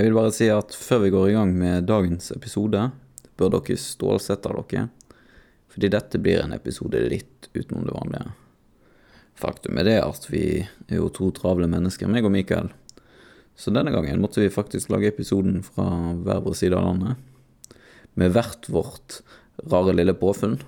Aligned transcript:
Jeg 0.00 0.06
vil 0.06 0.14
bare 0.16 0.32
si 0.32 0.46
at 0.48 0.72
før 0.72 1.02
vi 1.02 1.10
går 1.12 1.26
i 1.28 1.32
gang 1.34 1.50
med 1.60 1.84
dagens 1.84 2.30
episode, 2.32 2.86
bør 3.36 3.50
dere 3.52 3.74
stålsette 3.76 4.48
dere. 4.48 4.86
Fordi 5.68 5.90
dette 5.92 6.20
blir 6.24 6.40
en 6.40 6.54
episode 6.56 7.02
litt 7.12 7.50
utenom 7.52 7.84
det 7.84 7.92
vanlige. 7.92 8.30
Faktum 9.36 9.76
er 9.76 9.90
det 9.90 9.98
at 10.00 10.24
vi 10.32 10.44
er 10.64 10.96
jo 11.02 11.10
to 11.12 11.28
travle 11.36 11.68
mennesker, 11.68 12.08
meg 12.08 12.24
og 12.24 12.32
Mikael. 12.32 12.72
Så 13.52 13.76
denne 13.76 13.92
gangen 13.92 14.24
måtte 14.24 14.40
vi 14.40 14.48
faktisk 14.48 14.88
lage 14.88 15.12
episoden 15.12 15.60
fra 15.68 15.90
hver 16.16 16.40
vår 16.48 16.56
side 16.56 16.80
av 16.80 16.88
landet. 16.88 17.20
Med 18.16 18.32
hvert 18.32 18.72
vårt 18.72 19.20
rare 19.68 19.92
lille 20.00 20.16
påfunn. 20.16 20.62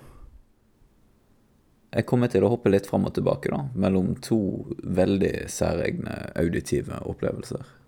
Jeg 1.97 2.05
kommer 2.05 2.29
til 2.29 2.45
å 2.45 2.53
hoppe 2.53 2.69
litt 2.69 2.85
fram 2.85 3.09
og 3.09 3.17
tilbake, 3.17 3.49
da, 3.49 3.65
mellom 3.73 4.13
to 4.21 4.43
veldig 4.85 5.49
særegne 5.49 6.27
auditive 6.37 7.01
opplevelser. 7.09 7.81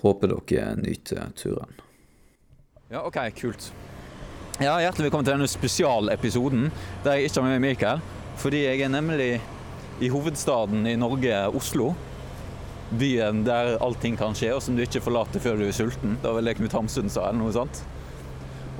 Håper 0.00 0.32
dere 0.32 0.74
nyter 0.80 1.32
turen. 1.36 1.80
Ja, 2.90 3.04
OK, 3.04 3.18
kult. 3.36 3.72
Ja, 4.60 4.78
Hjertelig 4.80 5.06
velkommen 5.08 5.26
til 5.28 5.36
denne 5.36 5.48
spesialepisoden 5.48 6.70
der 7.04 7.18
jeg 7.18 7.28
ikke 7.28 7.40
har 7.40 7.46
med 7.46 7.58
meg 7.58 7.62
Mikael. 7.64 8.00
Fordi 8.40 8.62
jeg 8.64 8.80
er 8.84 8.92
nemlig 8.92 9.34
i 10.00 10.08
hovedstaden 10.08 10.88
i 10.88 10.96
Norge, 10.96 11.36
Oslo. 11.56 11.90
Byen 12.90 13.44
der 13.44 13.76
allting 13.84 14.16
kan 14.18 14.34
skje, 14.34 14.54
og 14.56 14.62
som 14.64 14.76
du 14.76 14.82
ikke 14.82 15.02
forlater 15.04 15.42
før 15.44 15.60
du 15.60 15.66
er 15.68 15.76
sulten. 15.76 16.16
Da 16.24 16.32
vel 16.34 16.48
det 16.48 16.56
Knut 16.58 16.74
Hamsun 16.74 17.12
sa, 17.12 17.28
eller 17.28 17.42
noe 17.42 17.54
sånt. 17.54 17.82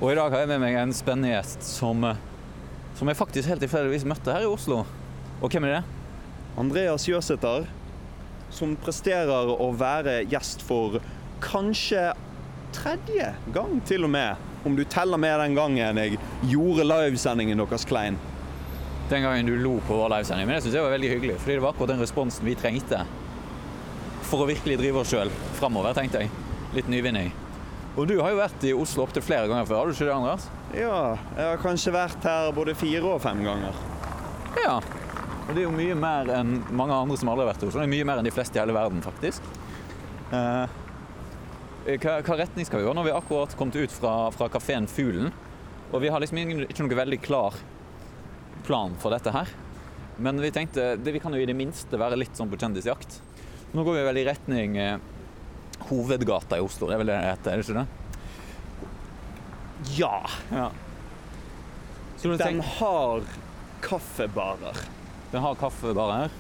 Og 0.00 0.11
i 0.11 0.16
dag 0.16 0.33
har 0.33 0.42
jeg 0.47 0.50
med 0.55 0.62
meg 0.64 0.78
en 0.81 0.97
spennende 0.97 1.34
gjest 1.34 1.69
som, 1.69 2.09
som 2.97 3.12
jeg 3.12 3.20
faktisk 3.20 3.53
helt 3.53 3.61
tilfeldigvis 3.61 4.09
møtte 4.09 4.33
her 4.33 4.48
i 4.48 4.50
Oslo. 4.50 4.83
Og 5.41 5.53
hvem 5.53 5.69
er 5.69 5.78
det? 5.78 5.83
Andreas 6.61 7.05
Jøsæter, 7.09 7.69
som 8.50 8.72
presterer 8.81 9.53
å 9.53 9.70
være 9.77 10.22
gjest 10.33 10.64
for 10.66 10.98
kanskje 11.44 12.10
tredje 12.77 13.33
gang, 13.55 13.80
til 13.86 14.06
og 14.06 14.12
med. 14.14 14.48
Om 14.64 14.77
du 14.77 14.84
teller 14.84 15.20
med 15.20 15.41
den 15.41 15.56
gangen 15.56 16.00
jeg 16.02 16.19
gjorde 16.50 16.86
livesendingen 16.86 17.58
deres 17.62 17.86
klein. 17.88 18.19
Den 19.10 19.24
gangen 19.27 19.48
du 19.48 19.56
lo 19.58 19.78
på 19.86 19.97
vår 19.97 20.12
livesending. 20.14 20.47
Men 20.47 20.58
det 20.58 20.64
syns 20.66 20.77
jeg 20.78 20.86
var 20.86 20.94
veldig 20.94 21.12
hyggelig, 21.16 21.41
fordi 21.42 21.58
det 21.58 21.64
var 21.64 21.74
akkurat 21.74 21.94
den 21.94 22.05
responsen 22.05 22.47
vi 22.47 22.55
trengte 22.58 23.05
for 24.30 24.44
å 24.44 24.50
virkelig 24.50 24.77
drive 24.78 25.00
oss 25.02 25.10
sjøl 25.10 25.30
framover, 25.58 25.94
tenkte 25.97 26.22
jeg. 26.22 26.30
Litt 26.77 26.91
nyvinning. 26.92 27.32
Og 27.98 28.06
du 28.06 28.20
har 28.20 28.30
jo 28.30 28.38
vært 28.38 28.66
i 28.69 28.75
Oslo 28.77 29.02
opptil 29.02 29.25
flere 29.27 29.48
ganger 29.50 29.66
før, 29.66 29.80
har 29.80 29.88
du 29.88 29.97
ikke 29.97 30.06
det, 30.06 30.14
Andreas? 30.14 30.44
Ja, 30.78 30.98
jeg 31.34 31.48
har 31.48 31.62
kanskje 31.64 31.94
vært 31.97 32.27
her 32.28 32.52
både 32.54 32.77
fire 32.78 33.16
og 33.16 33.22
fem 33.25 33.42
ganger. 33.42 33.80
Ja. 34.60 34.77
Og 35.48 35.56
det 35.56 35.64
er 35.64 35.66
jo 35.66 35.75
mye 35.75 35.97
mer 35.98 36.30
enn 36.36 36.60
mange 36.78 36.94
andre 36.94 37.16
som 37.19 37.32
aldri 37.32 37.42
har 37.42 37.50
vært 37.50 37.64
i 37.64 37.70
Oslo. 37.70 37.80
Det 37.80 37.88
er 37.88 37.94
mye 37.97 38.06
mer 38.06 38.20
enn 38.20 38.28
de 38.28 38.34
fleste 38.34 38.54
i 38.54 38.62
hele 38.62 38.77
verden, 38.77 39.02
faktisk. 39.02 39.50
Eh, 40.30 40.78
hva, 41.98 42.20
hva, 42.22 42.36
retning 42.38 42.66
skal 42.69 42.80
vi 42.80 42.86
gå? 42.86 42.92
Nå 42.94 43.02
har 43.02 43.08
vi 43.08 43.16
akkurat 43.16 43.56
kommet 43.58 43.77
ut 43.80 43.92
fra, 43.94 44.14
fra 44.34 44.48
kafeen 44.52 44.86
Fuglen. 44.91 45.33
Og 45.91 46.02
vi 46.05 46.10
har 46.12 46.22
liksom 46.22 46.38
ikke 46.38 46.84
noe 46.84 46.98
veldig 47.00 47.19
klar 47.24 47.56
plan 48.66 48.94
for 49.00 49.14
dette 49.14 49.32
her. 49.34 49.50
Men 50.20 50.41
vi 50.42 50.52
tenkte 50.55 50.94
det, 51.00 51.14
vi 51.14 51.22
kan 51.22 51.34
jo 51.34 51.41
i 51.41 51.48
det 51.48 51.56
minste 51.56 51.98
være 51.98 52.19
litt 52.20 52.36
sånn 52.36 52.50
på 52.52 52.58
kjendisjakt. 52.60 53.20
Nå 53.72 53.84
går 53.86 53.97
vi 53.97 54.05
vel 54.08 54.20
i 54.20 54.27
retning 54.28 54.77
eh, 54.78 54.98
Hovedgata 55.88 56.58
i 56.58 56.64
Oslo, 56.64 56.91
det 56.91 56.97
er 56.97 57.02
vel 57.02 57.10
det 57.10 57.16
det 57.16 57.30
heter? 57.30 57.50
Er 57.50 57.56
det 57.56 57.64
ikke 57.64 57.80
det? 57.80 57.86
Ja. 59.97 60.16
ja. 60.52 60.69
Den 62.42 62.60
har 62.77 63.22
kaffebarer. 63.81 64.82
Den 65.31 65.44
har 65.47 65.56
kaffebarer, 65.56 66.34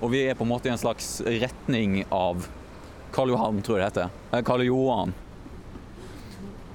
og 0.00 0.14
vi 0.14 0.22
er 0.24 0.38
på 0.38 0.46
en 0.46 0.52
måte 0.54 0.70
i 0.70 0.72
en 0.72 0.80
slags 0.80 1.18
retning 1.26 2.00
av 2.14 2.46
Karl 3.14 3.32
Johan, 3.32 3.62
tror 3.62 3.78
jeg 3.78 3.84
det 3.84 3.90
heter. 3.90 4.10
Eh, 4.32 4.42
Karl 4.46 4.64
Johan. 4.66 5.14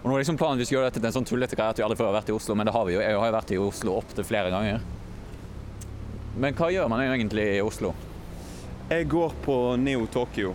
Og 0.02 0.10
nå 0.10 0.16
er 0.16 0.22
liksom 0.22 0.38
planen 0.38 0.62
vi 0.62 0.68
skal 0.68 0.78
gjøre 0.78 0.90
dette 0.92 1.02
til 1.02 1.10
en 1.10 1.16
sånn 1.16 1.26
tullete 1.26 1.58
greie 1.58 1.74
at 1.74 1.80
vi 1.80 1.86
aldri 1.86 1.98
før 1.98 2.12
har 2.12 2.20
vært 2.20 2.30
i 2.30 2.36
Oslo, 2.36 2.56
men 2.58 2.68
det 2.68 2.76
har 2.76 2.86
vi 2.86 2.94
jo. 2.94 3.00
Jeg 3.02 3.18
har 3.18 3.30
jo 3.32 3.36
vært 3.38 3.54
i 3.56 3.62
Oslo 3.62 3.96
opptil 3.98 4.28
flere 4.28 4.52
ganger. 4.54 4.84
Men 6.38 6.58
hva 6.58 6.70
gjør 6.74 6.92
man 6.92 7.02
egentlig 7.06 7.48
i 7.56 7.64
Oslo? 7.64 7.96
Jeg 8.92 9.08
går 9.10 9.34
på 9.42 9.56
Neo 9.82 10.06
Tokyo. 10.14 10.52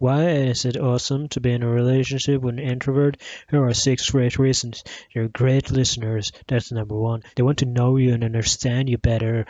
Why 0.00 0.30
is 0.30 0.64
it 0.64 0.78
awesome 0.78 1.28
to 1.28 1.40
be 1.40 1.52
in 1.52 1.62
a 1.62 1.68
relationship 1.68 2.40
with 2.40 2.54
an 2.54 2.58
introvert? 2.58 3.18
Here 3.50 3.62
are 3.62 3.74
six 3.74 4.08
great 4.08 4.38
reasons. 4.38 4.82
They're 5.12 5.28
great 5.28 5.70
listeners. 5.70 6.32
That's 6.48 6.72
number 6.72 6.96
one. 6.98 7.22
They 7.36 7.42
want 7.42 7.58
to 7.58 7.66
know 7.66 7.96
you 7.96 8.14
and 8.14 8.24
understand 8.24 8.88
you 8.88 8.96
better. 8.96 9.44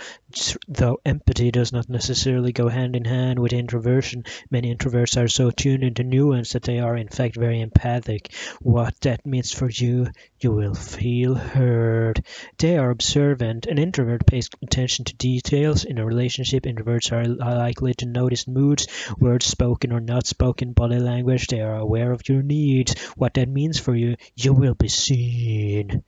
Though 0.67 0.99
empathy 1.07 1.53
does 1.53 1.73
not 1.73 1.89
necessarily 1.89 2.51
go 2.51 2.67
hand 2.67 2.97
in 2.97 3.05
hand 3.05 3.39
with 3.39 3.53
introversion, 3.53 4.25
many 4.51 4.75
introverts 4.75 5.23
are 5.23 5.29
so 5.29 5.53
tuned 5.53 5.85
into 5.85 6.03
nuance 6.03 6.55
that 6.55 6.65
they 6.65 6.81
are 6.81 6.97
in 6.97 7.07
fact 7.07 7.37
very 7.37 7.61
empathic. 7.61 8.33
What 8.61 9.01
that 9.03 9.25
means 9.25 9.53
for 9.53 9.71
you, 9.71 10.09
you 10.41 10.51
will 10.51 10.75
feel 10.75 11.37
heard. 11.37 12.25
They 12.59 12.77
are 12.77 12.91
observant. 12.91 13.67
An 13.67 13.79
introvert 13.79 14.27
pays 14.27 14.51
attention 14.61 15.05
to 15.05 15.15
details. 15.15 15.85
In 15.85 15.99
a 15.99 16.05
relationship, 16.05 16.65
introverts 16.65 17.13
are 17.13 17.25
likely 17.25 17.95
to 17.95 18.07
notice 18.07 18.49
moods, 18.49 18.89
words 19.17 19.47
spoken 19.47 19.93
or 19.93 20.01
not 20.01 20.27
spoken 20.27 20.40
spoken 20.41 20.73
body 20.73 20.99
language, 20.99 21.49
they 21.49 21.61
are 21.61 21.77
aware 21.77 22.13
of 22.13 22.27
your 22.27 22.41
needs, 22.41 22.99
what 23.15 23.35
that 23.35 23.47
means 23.47 23.79
for 23.79 23.95
you, 23.95 24.17
you 24.35 24.55
will 24.55 24.73
be 24.73 24.89
seen. 24.89 26.03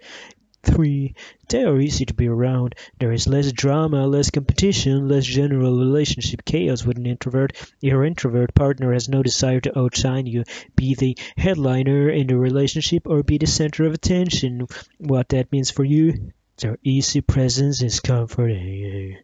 3. 0.63 1.15
They 1.51 1.65
are 1.65 1.79
easy 1.79 2.07
to 2.07 2.15
be 2.15 2.29
around. 2.29 2.75
There 2.99 3.13
is 3.13 3.29
less 3.29 3.53
drama, 3.53 4.07
less 4.07 4.31
competition, 4.31 5.07
less 5.07 5.27
general 5.27 5.77
relationship 5.77 6.47
chaos 6.47 6.83
with 6.83 6.97
an 6.97 7.05
introvert. 7.05 7.53
Your 7.83 8.07
introvert 8.07 8.55
partner 8.55 8.95
has 8.95 9.07
no 9.07 9.23
desire 9.23 9.61
to 9.61 9.79
outshine 9.79 10.25
you, 10.25 10.45
be 10.77 10.95
the 10.95 11.19
headliner 11.37 12.09
in 12.09 12.27
the 12.29 12.39
relationship 12.39 13.03
or 13.05 13.23
be 13.23 13.37
the 13.37 13.47
center 13.47 13.85
of 13.85 13.93
attention. 13.93 14.67
What 14.97 15.29
that 15.29 15.53
means 15.53 15.71
for 15.71 15.85
you, 15.85 16.33
their 16.57 16.79
easy 16.83 17.21
presence 17.21 17.83
is 17.83 18.01
comforting 18.01 19.19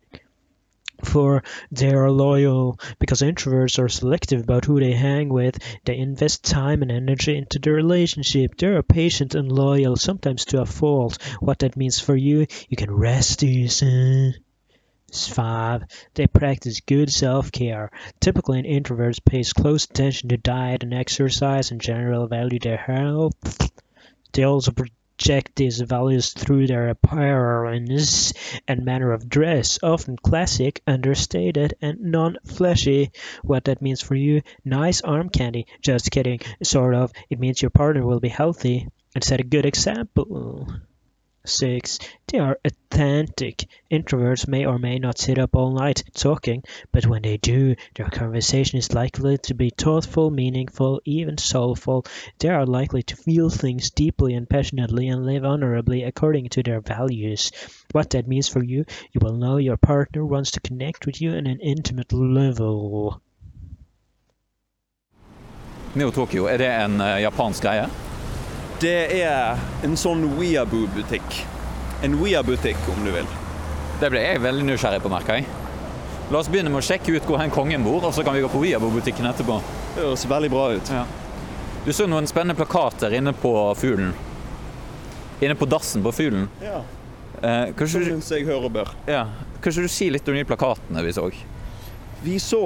for 1.05 1.43
they 1.71 1.93
are 1.93 2.11
loyal 2.11 2.79
because 2.99 3.21
introverts 3.21 3.79
are 3.79 3.89
selective 3.89 4.43
about 4.43 4.65
who 4.65 4.81
they 4.81 4.93
hang 4.93 5.29
with 5.29 5.59
they 5.85 5.97
invest 5.97 6.45
time 6.45 6.83
and 6.83 6.91
energy 6.91 7.37
into 7.37 7.59
the 7.59 7.71
relationship 7.71 8.57
they 8.57 8.67
are 8.67 8.83
patient 8.83 9.35
and 9.35 9.51
loyal 9.51 9.97
sometimes 9.97 10.45
to 10.45 10.61
a 10.61 10.67
fault 10.67 11.23
what 11.41 11.61
that 11.61 11.77
means 11.77 12.01
for 12.01 12.17
you 12.17 12.47
you 12.69 12.77
can 12.77 12.91
rest 12.91 13.43
easy 13.43 14.35
5. 15.11 15.85
They 16.13 16.27
practice 16.27 16.81
good 16.81 17.11
self-care. 17.11 17.91
Typically, 18.21 18.59
an 18.59 18.67
introvert 18.67 19.25
pays 19.25 19.55
close 19.55 19.87
attention 19.87 20.29
to 20.29 20.37
diet 20.37 20.83
and 20.83 20.93
exercise 20.93 21.71
and 21.71 21.81
general 21.81 22.27
value 22.27 22.59
their 22.59 22.77
health. 22.77 23.71
They 24.33 24.43
also 24.43 24.73
project 25.19 25.57
these 25.57 25.81
values 25.81 26.33
through 26.33 26.69
their 26.69 26.91
appearance 26.91 28.33
and 28.69 28.85
manner 28.85 29.11
of 29.11 29.29
dress, 29.29 29.81
often 29.83 30.17
classic, 30.17 30.81
understated, 30.87 31.75
and 31.83 32.01
non-flashy. 32.01 33.11
What 33.43 33.65
that 33.65 33.83
means 33.83 34.01
for 34.01 34.15
you? 34.15 34.43
Nice 34.65 35.01
arm 35.01 35.29
candy. 35.29 35.67
Just 35.83 36.13
kidding. 36.13 36.41
Sort 36.63 36.95
of. 36.95 37.13
It 37.29 37.41
means 37.41 37.61
your 37.61 37.71
partner 37.71 38.07
will 38.07 38.21
be 38.21 38.29
healthy 38.29 38.87
and 39.15 39.25
set 39.25 39.41
a 39.41 39.45
good 39.45 39.67
example. 39.67 40.69
6. 41.49 41.99
They 42.29 42.39
are 42.39 42.59
authentic. 42.65 43.67
Introverts 43.91 44.47
may 44.47 44.67
or 44.67 44.79
may 44.79 44.99
not 44.99 45.19
sit 45.19 45.39
up 45.39 45.57
all 45.57 45.73
night 45.73 46.05
talking, 46.15 46.63
but 46.93 47.07
when 47.07 47.23
they 47.23 47.39
do, 47.39 47.75
their 47.95 48.09
conversation 48.09 48.79
is 48.79 48.93
likely 48.93 49.39
to 49.39 49.55
be 49.55 49.71
thoughtful, 49.71 50.31
meaningful, 50.31 51.01
even 51.05 51.39
soulful. 51.39 52.05
They 52.39 52.51
are 52.51 52.67
likely 52.67 53.03
to 53.05 53.17
feel 53.17 53.51
things 53.51 53.91
deeply 53.91 54.35
and 54.35 54.49
passionately 54.49 55.09
and 55.09 55.25
live 55.25 55.45
honorably 55.45 56.03
according 56.03 56.51
to 56.51 56.63
their 56.63 56.81
values. 56.81 57.51
What 57.93 58.11
that 58.11 58.29
means 58.29 58.49
for 58.49 58.63
you, 58.63 58.85
you 59.13 59.21
will 59.21 59.35
know 59.35 59.57
your 59.57 59.77
partner 59.77 60.25
wants 60.25 60.53
to 60.53 60.61
connect 60.61 61.07
with 61.07 61.21
you 61.21 61.31
on 61.31 61.47
an 61.47 61.61
intimate 61.61 62.13
level. 62.13 63.21
Neo 65.95 66.11
Tokyo, 66.11 66.47
er 66.47 66.57
det 66.59 66.69
en 66.69 67.01
uh, 67.01 67.23
japansk 67.23 67.63
greie? 67.63 68.08
Det 68.79 69.23
er 69.25 69.59
en 69.83 69.97
sånn 69.99 70.21
weaboo-butikk. 70.39 71.41
En 72.07 72.13
weabutikk, 72.21 72.79
om 72.93 73.01
du 73.03 73.11
vil. 73.11 73.27
Det 73.99 74.11
ble 74.13 74.21
jeg 74.23 74.43
veldig 74.45 74.69
nysgjerrig 74.69 75.01
på, 75.03 75.11
merka 75.11 75.41
jeg. 75.41 75.49
La 76.31 76.39
oss 76.39 76.51
begynne 76.53 76.71
med 76.71 76.79
å 76.79 76.87
sjekke 76.87 77.17
ut 77.17 77.27
hvor 77.27 77.41
hen 77.43 77.51
kongen 77.51 77.83
bor, 77.83 78.05
og 78.07 78.15
så 78.15 78.23
kan 78.23 78.37
vi 78.37 78.45
gå 78.45 78.51
på 78.53 78.61
weaboo-butikken 78.63 79.27
etterpå. 79.33 79.57
Det 79.97 80.05
høres 80.05 80.23
veldig 80.31 80.51
bra 80.53 80.69
ut. 80.77 80.93
Ja. 80.95 81.03
Du 81.83 81.91
så 81.97 82.07
noen 82.07 82.31
spennende 82.31 82.55
plakater 82.55 83.17
inne 83.19 83.33
på 83.35 83.51
Fuglen. 83.81 84.13
Inne 85.43 85.59
på 85.59 85.67
dassen 85.67 86.07
på 86.07 86.13
Fuglen. 86.15 86.47
Ja. 86.63 86.85
Eh, 87.43 87.73
kanskje, 87.79 88.05
du, 88.07 88.15
jeg 88.23 88.47
hører 88.47 88.71
bør. 88.79 88.93
Ja. 89.11 89.25
Kanskje 89.65 89.89
du 89.89 89.91
sier 89.91 90.15
litt 90.15 90.31
om 90.31 90.39
de 90.39 90.47
plakatene 90.47 91.03
vi 91.03 91.17
så? 91.19 91.27
Vi 92.23 92.39
så 92.43 92.63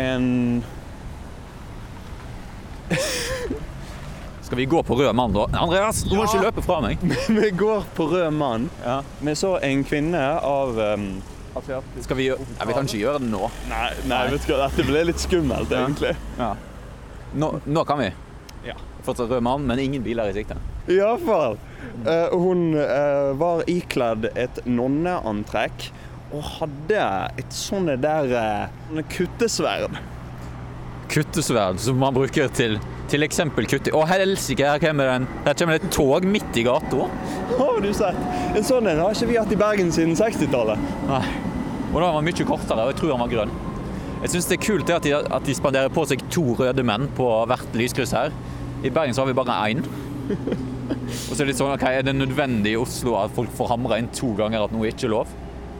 en 0.00 0.64
Skal 4.54 4.58
vi 4.60 4.64
gå 4.64 4.82
på 4.82 4.94
rød 4.94 5.12
mann, 5.12 5.32
da? 5.32 5.48
Andreas, 5.58 6.04
du 6.06 6.12
må 6.14 6.28
ikke 6.28 6.44
løpe 6.44 6.62
fra 6.62 6.76
meg. 6.78 7.00
vi 7.42 7.48
går 7.58 7.88
på 7.96 8.04
rød 8.06 8.30
mann. 8.30 8.68
Ja. 8.84 9.00
Vi 9.18 9.32
så 9.34 9.56
en 9.66 9.82
kvinne 9.82 10.20
av 10.46 10.78
um, 10.78 11.08
Asiatisk. 11.58 12.04
Skal 12.06 12.20
vi 12.20 12.28
gjøre 12.28 12.46
ja, 12.60 12.68
Vi 12.68 12.76
kan 12.76 12.86
ikke 12.86 13.00
gjøre 13.00 13.22
det 13.24 13.32
nå. 13.32 13.48
Nei, 13.66 13.88
nei, 14.06 14.20
vet 14.30 14.46
du 14.46 14.52
hva, 14.52 14.68
dette 14.68 14.86
ble 14.86 15.02
litt 15.10 15.24
skummelt, 15.24 15.74
Ja. 15.74 15.82
egentlig. 15.88 16.14
Ja. 16.38 16.52
Nå, 17.34 17.50
nå 17.66 17.84
kan 17.90 18.04
vi. 18.04 18.12
Ja. 18.68 18.78
Fortsatt 19.02 19.34
rød 19.34 19.42
mann, 19.42 19.66
men 19.66 19.82
ingen 19.88 20.06
biler 20.06 20.30
i 20.30 20.38
sikte. 20.38 20.62
Iallfall. 20.86 21.58
Uh, 22.06 22.38
hun 22.38 22.78
uh, 22.78 23.34
var 23.42 23.66
ikledd 23.66 24.30
et 24.38 24.62
nonneantrekk 24.70 25.90
og 26.30 26.46
hadde 26.60 27.12
et 27.42 27.58
sånne 27.58 27.98
der 27.98 28.38
uh, 28.38 29.04
kuttesverd. 29.18 29.98
Kuttesverd 31.10 31.82
som 31.82 31.98
man 31.98 32.14
bruker 32.14 32.54
til 32.54 32.78
til 33.12 33.22
eksempel 33.26 33.66
kutte... 33.68 33.92
Å 33.94 34.04
helsike, 34.08 34.64
her 34.66 34.80
kommer 34.82 35.08
det 35.10 35.14
en- 35.20 35.26
her 35.44 35.54
kommer 35.58 35.76
det 35.78 35.84
et 35.84 35.92
tog 35.94 36.24
midt 36.28 36.56
i 36.56 36.64
gata. 36.66 37.08
Har 37.58 37.80
du 37.84 37.90
sett? 37.94 38.16
En 38.56 38.64
sånn 38.66 38.88
en 38.90 39.02
har 39.04 39.12
ikke 39.14 39.28
vi 39.30 39.36
hatt 39.38 39.52
i 39.52 39.58
Bergen 39.60 39.92
siden 39.94 40.16
60-tallet. 40.18 40.80
Nei. 41.10 41.22
Og 41.92 42.00
da 42.00 42.08
var 42.08 42.16
han 42.18 42.26
mye 42.26 42.46
kortere, 42.48 42.80
og 42.88 42.90
jeg 42.94 42.98
tror 43.02 43.12
han 43.14 43.22
var 43.26 43.32
grønn. 43.34 43.52
Jeg 44.24 44.32
syns 44.32 44.46
det 44.48 44.56
er 44.56 44.62
kult 44.64 44.90
at 44.90 45.04
de, 45.04 45.12
at 45.14 45.44
de 45.46 45.54
spanderer 45.54 45.92
på 45.92 46.06
seg 46.08 46.22
to 46.32 46.46
røde 46.58 46.82
menn 46.86 47.04
på 47.14 47.26
hvert 47.50 47.76
lyskryss 47.76 48.14
her. 48.16 48.32
I 48.84 48.90
Bergen 48.90 49.14
så 49.14 49.22
har 49.22 49.28
vi 49.30 49.36
bare 49.36 49.58
én. 49.68 49.84
Og 50.34 51.34
så 51.36 51.42
er 51.42 51.44
det 51.44 51.50
litt 51.52 51.60
sånn, 51.60 51.74
ok, 51.76 51.84
er 52.00 52.06
det 52.06 52.14
nødvendig 52.16 52.72
i 52.74 52.80
Oslo 52.80 53.18
at 53.20 53.32
folk 53.36 53.52
får 53.56 53.68
hamra 53.74 53.98
inn 54.00 54.08
to 54.16 54.32
ganger 54.38 54.64
at 54.64 54.72
noe 54.74 54.88
ikke 54.88 55.06
er 55.08 55.12
lov? 55.12 55.30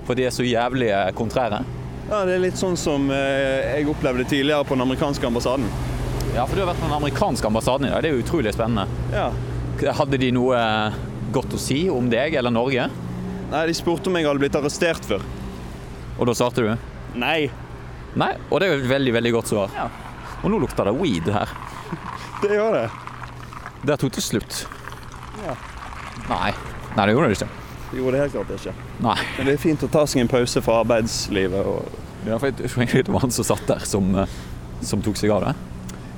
For 0.04 0.16
de 0.18 0.26
er 0.28 0.32
så 0.36 0.44
jævlig 0.44 0.90
kontrære. 1.16 1.62
Ja, 2.10 2.20
Det 2.28 2.34
er 2.36 2.42
litt 2.44 2.60
sånn 2.60 2.76
som 2.76 3.08
eh, 3.10 3.78
jeg 3.78 3.88
opplevde 3.88 4.26
tidligere 4.28 4.66
på 4.68 4.76
den 4.76 4.84
amerikanske 4.84 5.24
ambassaden. 5.26 5.64
Ja, 6.34 6.44
for 6.46 6.58
du 6.58 6.64
har 6.64 6.72
vært 6.72 6.80
på 6.82 6.88
den 6.88 6.96
amerikanske 6.96 7.46
ambassaden 7.46 7.86
i 7.86 7.90
dag. 7.92 8.02
Det 8.02 8.10
er 8.10 8.16
jo 8.16 8.22
utrolig 8.24 8.54
spennende. 8.56 8.88
Ja. 9.14 9.28
Hadde 10.00 10.18
de 10.18 10.30
noe 10.34 10.58
eh, 10.58 10.96
godt 11.34 11.54
å 11.54 11.60
si 11.60 11.84
om 11.90 12.08
deg 12.10 12.34
eller 12.40 12.50
Norge? 12.50 12.88
Nei, 13.52 13.66
De 13.68 13.74
spurte 13.76 14.10
om 14.10 14.18
jeg 14.18 14.26
hadde 14.26 14.42
blitt 14.42 14.56
arrestert 14.58 15.06
før. 15.06 15.22
Og 16.18 16.26
da 16.26 16.34
svarte 16.34 16.64
du? 16.64 16.72
Nei, 17.18 17.50
Nei, 18.18 18.30
og 18.48 18.60
det 18.60 18.66
er 18.66 18.74
jo 18.74 18.82
et 18.82 18.90
veldig, 18.90 19.12
veldig 19.16 19.32
godt 19.34 19.50
svar. 19.50 19.72
Og 20.44 20.50
nå 20.52 20.60
lukter 20.62 20.86
det 20.86 20.94
weed 20.94 21.30
her. 21.34 21.50
det 22.44 22.50
gjør 22.54 22.76
det. 22.78 22.84
Der 23.90 24.00
tok 24.00 24.14
det 24.14 24.22
slutt. 24.24 24.60
Ja. 25.42 25.54
Nei. 26.28 26.52
Nei, 26.94 27.06
det 27.06 27.14
gjorde 27.14 27.30
det 27.30 27.38
ikke. 27.40 27.48
Det 27.90 28.00
gjorde 28.00 28.14
det 28.14 28.22
helt 28.22 28.36
klart 28.36 28.52
ikke. 28.54 28.74
Nei. 29.06 29.16
Men 29.36 29.48
det 29.50 29.54
er 29.56 29.62
fint 29.64 29.86
å 29.86 29.90
ta 29.90 30.04
seg 30.10 30.22
en 30.22 30.30
pause 30.30 30.62
fra 30.66 30.80
arbeidslivet. 30.84 31.66
Og... 31.74 31.98
Ja, 32.26 32.38
for 32.38 32.50
jeg 32.50 32.58
tror 32.58 32.84
egentlig 32.84 33.04
det 33.08 33.14
var 33.16 33.26
han 33.26 33.34
som 33.34 33.46
satt 33.50 33.66
der, 33.70 33.82
som, 33.86 34.14
eh, 34.22 34.38
som 34.86 35.02
tok 35.02 35.18
seg 35.18 35.34
av 35.34 35.48
det. 35.48 35.54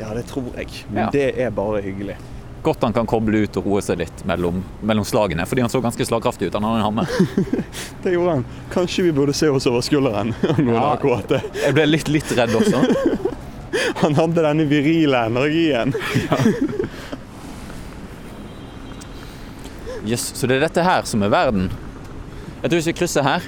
Ja, 0.00 0.10
det 0.14 0.26
tror 0.28 0.50
jeg. 0.56 0.68
Men 0.90 1.04
Ja. 1.04 1.10
det 1.12 1.38
er 1.40 1.50
bare 1.50 1.80
hyggelig. 1.82 2.16
Godt 2.62 2.82
han 2.82 2.92
kan 2.92 3.06
koble 3.06 3.44
ut 3.46 3.56
og 3.60 3.66
roe 3.66 3.80
seg 3.84 3.98
litt 4.00 4.24
mellom, 4.26 4.62
mellom 4.82 5.04
slagene, 5.06 5.44
fordi 5.46 5.60
han 5.62 5.70
så 5.70 5.80
ganske 5.80 6.04
slagkraftig 6.04 6.48
ut. 6.48 6.54
Han 6.58 6.64
hadde 6.64 6.80
en 6.80 6.82
hammer. 6.82 7.06
Det 8.02 8.12
gjorde 8.12 8.30
han. 8.40 8.44
Kanskje 8.72 9.04
vi 9.06 9.12
burde 9.12 9.32
se 9.36 9.48
oss 9.48 9.66
over 9.70 9.80
skulderen. 9.86 10.34
Ja. 10.66 10.96
Jeg 11.62 11.74
ble 11.76 11.86
litt, 11.86 12.08
litt 12.08 12.32
redd 12.36 12.54
også. 12.58 12.82
Han 14.00 14.14
hadde 14.16 14.42
denne 14.42 14.64
virile 14.68 15.18
energien. 15.28 15.92
Yes, 20.06 20.32
så 20.38 20.46
det 20.46 20.56
er 20.58 20.64
dette 20.66 20.82
her 20.86 21.02
som 21.08 21.22
er 21.26 21.30
verden. 21.32 21.68
Jeg 22.62 22.70
tror 22.70 22.78
hvis 22.80 22.88
vi 22.90 22.96
krysser 22.96 23.26
her, 23.26 23.46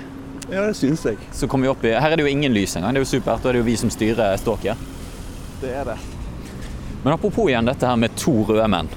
Ja, 0.51 0.63
det 0.67 0.77
syns 0.79 1.03
jeg. 1.05 1.19
så 1.33 1.47
kommer 1.49 1.69
vi 1.69 1.73
opp 1.73 1.83
i 1.85 1.93
Her 1.93 2.13
er 2.13 2.17
det 2.17 2.25
jo 2.25 2.31
ingen 2.31 2.53
lys 2.55 2.77
engang. 2.77 2.95
Det 2.97 3.03
er 3.03 3.07
jo 3.07 3.11
supert. 3.19 3.43
Da 3.45 3.51
er 3.51 3.59
det 3.59 3.63
jo 3.65 3.69
vi 3.69 3.77
som 3.77 3.91
styrer 3.93 4.37
ståket. 4.41 4.77
Det 5.63 5.75
er 5.75 5.85
det. 5.93 5.99
Men 7.05 7.15
apropos 7.15 7.49
igjen 7.49 7.69
dette 7.69 7.87
her 7.87 7.99
med 8.01 8.17
to 8.19 8.41
røde 8.49 8.67
menn 8.71 8.91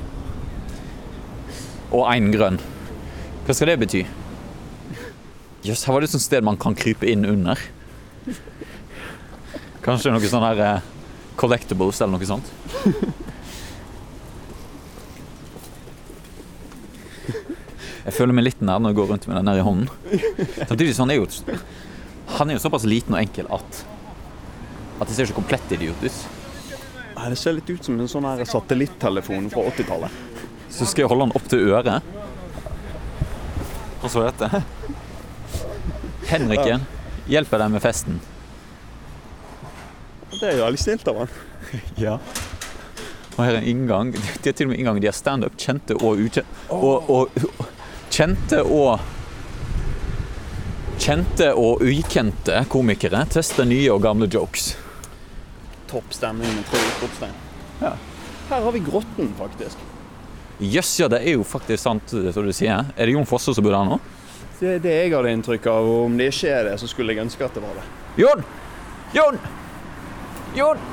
og 1.92 2.08
én 2.08 2.30
grønn. 2.32 2.56
Hva 3.44 3.54
skal 3.56 3.68
det 3.74 3.82
bety? 3.82 4.02
Jøss, 5.68 5.84
her 5.84 5.94
var 5.94 6.02
det 6.02 6.08
et 6.08 6.14
sånt 6.16 6.24
sted 6.24 6.46
man 6.46 6.60
kan 6.60 6.76
krype 6.78 7.10
inn 7.12 7.28
under. 7.28 7.60
Kanskje 9.84 10.14
noe 10.14 10.30
sånn 10.30 10.46
her 10.46 10.62
eh, 10.66 10.88
collectibles 11.36 12.00
eller 12.02 12.16
noe 12.16 12.30
sånt. 12.30 12.48
Jeg 18.02 18.16
føler 18.18 18.34
meg 18.34 18.48
litt 18.48 18.62
nær 18.66 18.80
når 18.82 18.94
jeg 18.94 18.98
går 18.98 19.10
rundt 19.12 19.28
med 19.30 19.38
den 19.38 19.50
der 19.52 19.60
i 19.62 19.66
hånden. 19.66 19.90
Samtidig 20.64 20.96
så 20.96 21.04
han 21.06 21.14
er 21.14 21.20
jo 21.20 21.28
Han 22.40 22.50
er 22.50 22.56
jo 22.56 22.64
såpass 22.64 22.88
liten 22.88 23.14
og 23.14 23.22
enkel 23.22 23.50
at 23.52 23.84
at 25.02 25.10
det 25.10 25.16
ser 25.18 25.26
ikke 25.26 25.42
komplett 25.42 25.72
idiot 25.74 26.04
ut. 26.06 26.18
Det 27.30 27.36
ser 27.38 27.54
litt 27.54 27.70
ut 27.70 27.86
som 27.86 28.00
en 28.00 28.10
sånn 28.10 28.28
satellittelefon 28.50 29.50
fra 29.54 29.68
80-tallet. 29.70 30.20
Så 30.72 30.88
skal 30.90 31.04
jeg 31.04 31.12
holde 31.12 31.28
den 31.28 31.36
opp 31.38 31.48
til 31.52 31.70
øret. 31.70 32.02
Og 34.02 34.10
så 34.10 34.26
dette. 34.26 34.64
Henriken, 36.32 36.88
hjelper 37.30 37.62
deg 37.62 37.74
med 37.76 37.84
festen. 37.84 38.22
Det 40.32 40.48
er 40.48 40.58
jo 40.58 40.66
veldig 40.66 40.82
snilt 40.82 41.12
av 41.12 41.24
han. 41.24 41.40
Ja. 42.02 42.18
Og 43.38 43.46
her 43.46 43.54
er 43.54 43.62
en 43.62 43.68
inngang. 43.70 44.10
Det 44.14 44.52
er 44.52 44.56
til 44.58 44.68
og 44.68 44.74
med 44.74 44.82
inngang. 44.82 45.00
De 45.00 45.08
har 45.08 45.16
standup, 45.16 45.56
kjente 45.60 45.96
og 46.02 46.20
ukjente. 46.20 46.48
Og, 46.76 47.10
og 47.10 48.10
kjente 48.12 48.64
og 48.66 49.00
Kjente 51.02 51.48
og 51.58 51.80
ukjente 51.82 52.60
komikere 52.70 53.24
tester 53.34 53.66
nye 53.66 53.88
og 53.90 54.04
gamle 54.04 54.28
jokes. 54.30 54.76
Topp 55.92 56.14
stemning 56.16 56.56
med 56.56 56.66
tre 56.72 56.80
utropstegn. 56.88 57.36
Ja. 57.82 57.94
Her 58.50 58.66
har 58.66 58.72
vi 58.76 58.80
Grotten, 58.86 59.34
faktisk. 59.40 59.78
Jøss, 60.62 61.00
ja, 61.00 61.08
det 61.10 61.22
er 61.26 61.40
jo 61.40 61.44
faktisk 61.48 61.82
sant, 61.84 62.12
som 62.12 62.46
du 62.46 62.54
sier. 62.54 62.92
Er 62.96 63.10
det 63.10 63.16
Jon 63.16 63.26
Fosse 63.26 63.54
som 63.56 63.66
bor 63.66 63.74
der 63.74 63.88
nå? 63.88 63.98
Det 64.62 64.76
er 64.76 64.82
det 64.84 64.92
jeg 64.94 65.14
hadde 65.16 65.32
inntrykk 65.34 65.68
av, 65.72 65.88
og 65.90 66.04
om 66.06 66.18
det 66.20 66.28
ikke 66.30 66.52
er 66.54 66.68
det, 66.70 66.76
så 66.78 66.90
skulle 66.90 67.16
jeg 67.16 67.24
ønske 67.24 67.48
at 67.48 67.56
det 67.58 67.64
var 67.64 67.80
det. 67.80 67.86
Jon! 68.22 68.44
Jon! 69.16 69.40
Jon! 70.56 70.84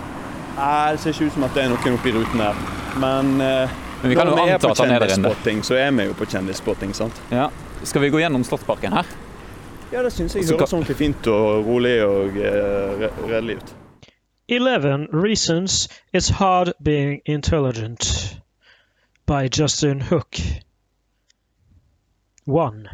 Nei, 0.56 0.92
det 0.94 1.02
ser 1.02 1.12
ikke 1.12 1.28
ut 1.28 1.36
som 1.36 1.44
at 1.46 1.58
det 1.58 1.66
er 1.66 1.72
noen 1.74 1.98
oppi 1.98 2.14
ruten 2.16 2.42
her. 2.42 2.62
Men, 2.98 3.34
eh, 3.44 3.76
Men 4.02 4.10
vi 4.10 4.16
kan 4.16 4.30
jo 4.30 4.38
anta 4.40 4.70
at 4.72 4.80
han 4.82 4.94
er 4.94 5.04
der 5.04 5.14
inne. 5.18 5.62
så 5.62 5.74
er 5.74 5.90
vi 5.90 6.06
jo 6.08 6.14
på 6.14 6.26
kjendisspotting, 6.26 6.94
sant? 6.94 7.20
Ja. 7.30 7.50
Skal 7.84 8.02
vi 8.02 8.10
gå 8.10 8.18
gjennom 8.18 8.44
Slottsparken 8.44 8.92
her? 8.92 9.04
Ja, 9.92 10.02
det 10.02 10.12
syns 10.12 10.34
jeg 10.34 10.44
høres 10.48 10.72
ordentlig 10.72 10.96
fint 10.96 11.26
og 11.26 11.66
rolig 11.66 11.98
og 12.04 12.36
eh, 12.36 13.08
redelig 13.28 13.60
ut. 13.60 13.74
11 14.50 15.08
Reasons 15.12 15.90
It's 16.10 16.30
Hard 16.30 16.72
Being 16.82 17.20
Intelligent 17.26 18.40
by 19.26 19.48
Justin 19.48 20.00
Hook. 20.00 20.38
1. 22.46 22.88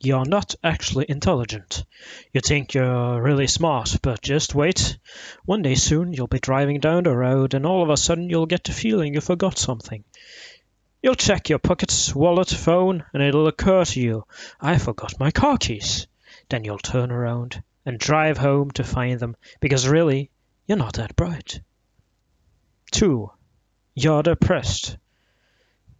You're 0.00 0.26
not 0.26 0.54
actually 0.62 1.06
intelligent. 1.08 1.82
You 2.30 2.42
think 2.42 2.74
you're 2.74 3.22
really 3.22 3.46
smart, 3.46 3.96
but 4.02 4.20
just 4.20 4.54
wait. 4.54 4.98
One 5.46 5.62
day 5.62 5.76
soon 5.76 6.12
you'll 6.12 6.26
be 6.26 6.40
driving 6.40 6.80
down 6.80 7.04
the 7.04 7.16
road 7.16 7.54
and 7.54 7.64
all 7.64 7.82
of 7.82 7.88
a 7.88 7.96
sudden 7.96 8.28
you'll 8.28 8.44
get 8.44 8.64
the 8.64 8.72
feeling 8.72 9.14
you 9.14 9.22
forgot 9.22 9.56
something. 9.56 10.04
You'll 11.02 11.14
check 11.14 11.48
your 11.48 11.58
pockets, 11.58 12.14
wallet, 12.14 12.50
phone, 12.50 13.02
and 13.14 13.22
it'll 13.22 13.46
occur 13.46 13.86
to 13.86 13.98
you, 13.98 14.26
I 14.60 14.76
forgot 14.76 15.18
my 15.18 15.30
car 15.30 15.56
keys. 15.56 16.06
Then 16.50 16.64
you'll 16.64 16.76
turn 16.76 17.10
around 17.10 17.62
and 17.86 17.98
drive 17.98 18.36
home 18.36 18.72
to 18.72 18.84
find 18.84 19.18
them, 19.18 19.36
because 19.60 19.88
really, 19.88 20.30
you're 20.66 20.78
not 20.78 20.94
that 20.94 21.16
bright. 21.16 21.60
2. 22.92 23.30
You're 23.94 24.22
depressed. 24.22 24.96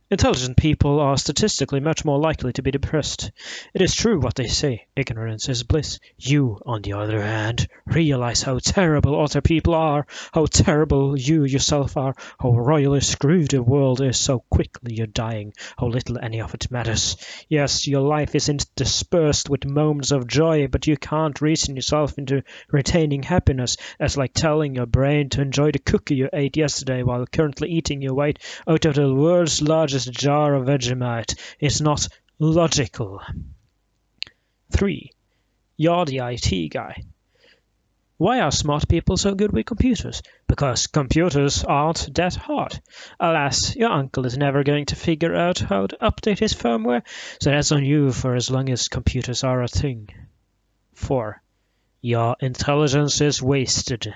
Intelligent 0.09 0.57
people 0.57 1.01
are 1.01 1.19
statistically 1.19 1.81
much 1.81 2.05
more 2.05 2.21
likely 2.21 2.53
to 2.53 2.63
be 2.63 2.71
depressed. 2.71 3.33
It 3.75 3.83
is 3.83 3.93
true 3.93 4.21
what 4.21 4.37
they 4.37 4.47
say 4.47 4.87
ignorance 4.95 5.49
is 5.49 5.65
bliss. 5.65 5.99
You, 6.17 6.61
on 6.65 6.83
the 6.83 6.93
other 6.93 7.21
hand, 7.21 7.67
realize 7.87 8.41
how 8.41 8.61
terrible 8.61 9.21
other 9.21 9.41
people 9.41 9.75
are, 9.75 10.07
how 10.33 10.47
terrible 10.47 11.19
you 11.19 11.45
yourself 11.45 11.97
are, 11.97 12.15
how 12.39 12.53
royally 12.53 13.01
screwed 13.01 13.51
the 13.51 13.65
world 13.65 14.01
is 14.01 14.17
so 14.17 14.45
quickly 14.49 14.95
you're 14.95 15.09
dying, 15.09 15.55
how 15.77 15.89
little 15.89 16.21
any 16.21 16.41
of 16.41 16.55
it 16.55 16.71
matters. 16.71 17.17
Yes, 17.49 17.89
your 17.89 18.03
life 18.03 18.37
is 18.37 18.49
interspersed 18.49 19.51
with 19.51 19.65
moments 19.65 20.13
of 20.13 20.29
joy, 20.29 20.69
but 20.69 20.87
you 20.87 20.97
can't 20.97 21.41
reason 21.41 21.75
yourself 21.75 22.17
into 22.17 22.45
retaining 22.71 23.25
happiness, 23.25 23.77
as 23.99 24.17
like 24.17 24.35
telling 24.35 24.77
your 24.77 24.87
brain 24.87 25.31
to 25.31 25.43
enjoy 25.43 25.73
the 25.73 25.81
cookie 25.81 26.15
you 26.15 26.29
ate 26.33 26.57
yesterday 26.57 27.03
while 27.03 27.27
currently 27.27 27.71
eating 27.71 28.03
your 28.03 28.15
weight 28.15 28.39
out 28.69 28.85
of 28.85 28.95
the 28.95 29.13
world's 29.13 29.61
largest 29.61 29.96
jar 30.05 30.55
of 30.55 30.67
Vegemite 30.67 31.39
is 31.59 31.81
not 31.81 32.09
logical. 32.39 33.23
3. 34.71 35.11
You're 35.77 36.05
the 36.05 36.19
IT 36.19 36.69
guy. 36.69 37.05
Why 38.19 38.41
are 38.41 38.51
smart 38.51 38.89
people 38.89 39.19
so 39.19 39.35
good 39.35 39.53
with 39.53 39.67
computers? 39.67 40.23
Because 40.49 40.87
computers 40.87 41.65
aren't 41.65 42.15
that 42.15 42.35
hard. 42.35 42.81
Alas, 43.21 43.77
your 43.77 43.91
uncle 43.91 44.25
is 44.25 44.39
never 44.39 44.65
going 44.65 44.87
to 44.87 44.97
figure 44.97 45.35
out 45.35 45.59
how 45.59 45.87
to 45.87 45.99
update 45.99 46.39
his 46.39 46.55
firmware, 46.55 47.03
so 47.41 47.51
that's 47.51 47.73
on 47.73 47.85
you 47.85 48.13
for 48.13 48.35
as 48.35 48.51
long 48.51 48.71
as 48.71 48.89
computers 48.89 49.45
are 49.45 49.63
a 49.63 49.69
thing. 49.69 50.09
4. 50.95 51.43
Your 52.01 52.37
intelligence 52.41 53.21
is 53.21 53.43
wasted. 53.43 54.15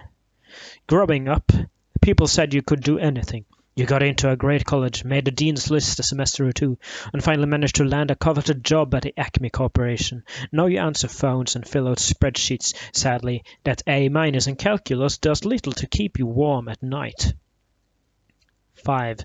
Growing 0.87 1.29
up, 1.29 1.53
people 2.01 2.27
said 2.27 2.55
you 2.55 2.63
could 2.63 2.83
do 2.83 2.99
anything. 2.99 3.45
You 3.81 3.87
got 3.87 4.03
into 4.03 4.29
a 4.29 4.37
great 4.37 4.67
college, 4.67 5.05
made 5.07 5.25
the 5.25 5.31
dean's 5.31 5.71
list 5.71 5.99
a 5.99 6.03
semester 6.03 6.47
or 6.47 6.53
two, 6.53 6.77
and 7.15 7.25
finally 7.25 7.47
managed 7.47 7.77
to 7.77 7.85
land 7.87 8.11
a 8.11 8.15
coveted 8.15 8.63
job 8.63 8.95
at 8.95 9.05
the 9.05 9.15
Acme 9.19 9.49
Corporation. 9.49 10.23
Now 10.53 10.67
you 10.67 10.81
answer 10.81 11.09
phones 11.09 11.57
and 11.57 11.67
fill 11.67 11.89
out 11.89 11.97
spreadsheets. 11.97 12.75
Sadly, 12.95 13.43
that 13.65 13.83
A 13.87 14.11
minus 14.11 14.49
in 14.49 14.57
calculus 14.57 15.17
does 15.17 15.47
little 15.47 15.73
to 15.73 15.87
keep 15.87 16.19
you 16.19 16.27
warm 16.27 16.69
at 16.69 16.83
night. 16.83 17.33
5. 18.85 19.21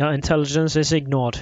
Your 0.00 0.12
intelligence 0.12 0.74
is 0.74 0.92
ignored. 0.92 1.38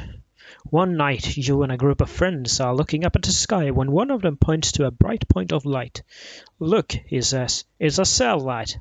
One 0.68 0.98
night, 0.98 1.38
you 1.38 1.62
and 1.62 1.72
a 1.72 1.78
group 1.78 2.02
of 2.02 2.10
friends 2.10 2.60
are 2.60 2.76
looking 2.76 3.06
up 3.06 3.16
at 3.16 3.22
the 3.22 3.32
sky 3.32 3.70
when 3.70 3.92
one 3.92 4.10
of 4.10 4.20
them 4.20 4.36
points 4.36 4.72
to 4.72 4.84
a 4.84 4.90
bright 4.90 5.26
point 5.26 5.54
of 5.54 5.64
light. 5.64 6.02
Look, 6.58 6.92
he 7.06 7.22
says, 7.22 7.64
it's 7.80 7.98
a 7.98 8.04
satellite. 8.04 8.76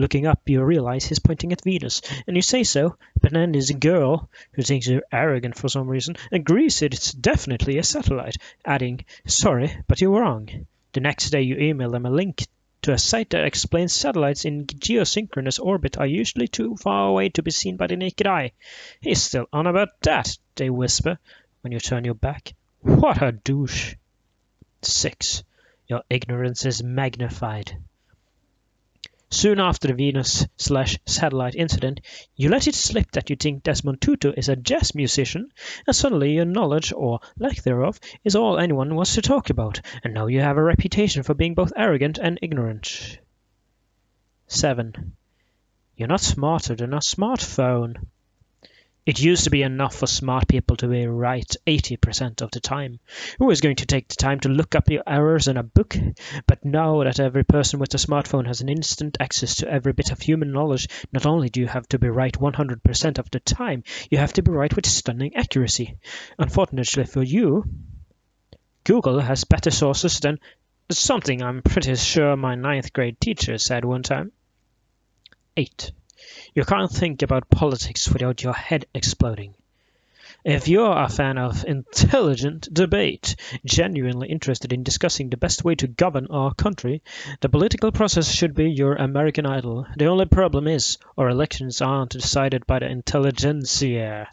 Looking 0.00 0.26
up, 0.28 0.48
you 0.48 0.62
realize 0.62 1.04
he's 1.04 1.18
pointing 1.18 1.52
at 1.52 1.64
Venus, 1.64 2.02
and 2.26 2.36
you 2.36 2.42
say 2.42 2.62
so, 2.62 2.96
but 3.20 3.32
this 3.32 3.72
girl, 3.72 4.30
who 4.52 4.62
thinks 4.62 4.86
you're 4.86 5.02
arrogant 5.10 5.58
for 5.58 5.68
some 5.68 5.88
reason, 5.88 6.14
agrees 6.30 6.78
that 6.78 6.94
it's 6.94 7.12
definitely 7.12 7.78
a 7.78 7.82
satellite, 7.82 8.36
adding, 8.64 9.04
Sorry, 9.26 9.76
but 9.88 10.00
you're 10.00 10.20
wrong. 10.20 10.66
The 10.92 11.00
next 11.00 11.30
day, 11.30 11.42
you 11.42 11.56
email 11.56 11.90
them 11.90 12.06
a 12.06 12.10
link 12.10 12.46
to 12.82 12.92
a 12.92 12.98
site 12.98 13.30
that 13.30 13.44
explains 13.44 13.92
satellites 13.92 14.44
in 14.44 14.66
geosynchronous 14.66 15.58
orbit 15.60 15.98
are 15.98 16.06
usually 16.06 16.46
too 16.46 16.76
far 16.76 17.08
away 17.08 17.30
to 17.30 17.42
be 17.42 17.50
seen 17.50 17.76
by 17.76 17.88
the 17.88 17.96
naked 17.96 18.28
eye. 18.28 18.52
He's 19.00 19.20
still 19.20 19.46
on 19.52 19.66
about 19.66 20.00
that, 20.02 20.38
they 20.54 20.70
whisper 20.70 21.18
when 21.62 21.72
you 21.72 21.80
turn 21.80 22.04
your 22.04 22.14
back. 22.14 22.54
What 22.82 23.20
a 23.20 23.32
douche. 23.32 23.96
6. 24.82 25.42
Your 25.88 26.02
ignorance 26.08 26.64
is 26.64 26.84
magnified. 26.84 27.76
Soon 29.30 29.60
after 29.60 29.88
the 29.88 29.94
Venus 29.94 30.46
slash 30.56 30.98
satellite 31.04 31.54
incident, 31.54 32.00
you 32.34 32.48
let 32.48 32.66
it 32.66 32.74
slip 32.74 33.10
that 33.10 33.28
you 33.28 33.36
think 33.36 33.62
Desmond 33.62 34.00
Tutu 34.00 34.32
is 34.34 34.48
a 34.48 34.56
jazz 34.56 34.94
musician, 34.94 35.52
and 35.86 35.94
suddenly 35.94 36.32
your 36.32 36.46
knowledge, 36.46 36.94
or 36.94 37.20
lack 37.38 37.62
thereof, 37.62 38.00
is 38.24 38.34
all 38.34 38.58
anyone 38.58 38.94
wants 38.94 39.14
to 39.16 39.22
talk 39.22 39.50
about, 39.50 39.82
and 40.02 40.14
now 40.14 40.28
you 40.28 40.40
have 40.40 40.56
a 40.56 40.62
reputation 40.62 41.22
for 41.22 41.34
being 41.34 41.54
both 41.54 41.74
arrogant 41.76 42.16
and 42.16 42.38
ignorant. 42.40 43.18
7. 44.46 45.14
You're 45.94 46.08
not 46.08 46.22
smarter 46.22 46.74
than 46.74 46.94
a 46.94 46.98
smartphone. 46.98 48.06
It 49.08 49.22
used 49.22 49.44
to 49.44 49.50
be 49.50 49.62
enough 49.62 49.94
for 49.94 50.06
smart 50.06 50.48
people 50.48 50.76
to 50.76 50.86
be 50.86 51.06
right 51.06 51.56
80% 51.66 52.42
of 52.42 52.50
the 52.50 52.60
time. 52.60 53.00
Who 53.38 53.50
is 53.50 53.62
going 53.62 53.76
to 53.76 53.86
take 53.86 54.08
the 54.08 54.16
time 54.16 54.38
to 54.40 54.50
look 54.50 54.74
up 54.74 54.90
your 54.90 55.02
errors 55.06 55.48
in 55.48 55.56
a 55.56 55.62
book? 55.62 55.96
But 56.46 56.62
now 56.62 57.02
that 57.04 57.18
every 57.18 57.42
person 57.42 57.80
with 57.80 57.94
a 57.94 57.96
smartphone 57.96 58.46
has 58.46 58.60
an 58.60 58.68
instant 58.68 59.16
access 59.18 59.56
to 59.56 59.72
every 59.72 59.94
bit 59.94 60.12
of 60.12 60.20
human 60.20 60.52
knowledge, 60.52 60.88
not 61.10 61.24
only 61.24 61.48
do 61.48 61.62
you 61.62 61.66
have 61.66 61.88
to 61.88 61.98
be 61.98 62.10
right 62.10 62.34
100% 62.34 63.18
of 63.18 63.30
the 63.30 63.40
time, 63.40 63.82
you 64.10 64.18
have 64.18 64.34
to 64.34 64.42
be 64.42 64.50
right 64.50 64.76
with 64.76 64.84
stunning 64.84 65.34
accuracy. 65.36 65.96
Unfortunately 66.38 67.04
for 67.04 67.22
you, 67.22 67.64
Google 68.84 69.20
has 69.20 69.44
better 69.44 69.70
sources 69.70 70.20
than 70.20 70.38
something 70.90 71.42
I'm 71.42 71.62
pretty 71.62 71.96
sure 71.96 72.36
my 72.36 72.56
ninth 72.56 72.92
grade 72.92 73.18
teacher 73.18 73.56
said 73.56 73.86
one 73.86 74.02
time. 74.02 74.32
8. 75.56 75.92
You 76.54 76.64
can't 76.64 76.90
think 76.90 77.22
about 77.22 77.50
politics 77.50 78.08
without 78.08 78.42
your 78.42 78.52
head 78.52 78.86
exploding. 78.94 79.54
If 80.44 80.68
you're 80.68 80.96
a 80.96 81.08
fan 81.08 81.36
of 81.36 81.64
intelligent 81.64 82.72
debate, 82.72 83.34
genuinely 83.64 84.28
interested 84.28 84.72
in 84.72 84.82
discussing 84.82 85.30
the 85.30 85.36
best 85.36 85.64
way 85.64 85.74
to 85.74 85.88
govern 85.88 86.28
our 86.30 86.54
country, 86.54 87.02
the 87.40 87.48
political 87.48 87.90
process 87.92 88.30
should 88.30 88.54
be 88.54 88.70
your 88.70 88.94
American 88.94 89.46
Idol. 89.46 89.86
The 89.96 90.06
only 90.06 90.26
problem 90.26 90.68
is, 90.68 90.98
our 91.16 91.28
elections 91.28 91.82
aren't 91.82 92.10
decided 92.10 92.66
by 92.66 92.78
the 92.78 92.88
intelligentsia. 92.88 94.28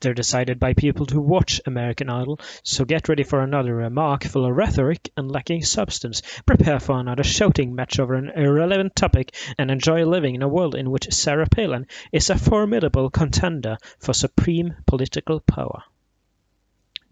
They're 0.00 0.14
decided 0.14 0.58
by 0.58 0.74
people 0.74 1.06
who 1.06 1.20
watch 1.20 1.60
American 1.66 2.08
Idol, 2.08 2.40
so 2.62 2.84
get 2.84 3.08
ready 3.08 3.22
for 3.22 3.40
another 3.40 3.74
remark 3.74 4.24
full 4.24 4.44
of 4.44 4.56
rhetoric 4.56 5.10
and 5.16 5.30
lacking 5.30 5.62
substance. 5.62 6.22
Prepare 6.46 6.80
for 6.80 6.98
another 6.98 7.22
shouting 7.24 7.74
match 7.74 7.98
over 7.98 8.14
an 8.14 8.30
irrelevant 8.30 8.96
topic, 8.96 9.34
and 9.58 9.70
enjoy 9.70 10.04
living 10.04 10.34
in 10.34 10.42
a 10.42 10.48
world 10.48 10.74
in 10.74 10.90
which 10.90 11.12
Sarah 11.12 11.46
Palin 11.46 11.86
is 12.12 12.30
a 12.30 12.38
formidable 12.38 13.10
contender 13.10 13.78
for 13.98 14.12
supreme 14.12 14.76
political 14.86 15.40
power. 15.40 15.82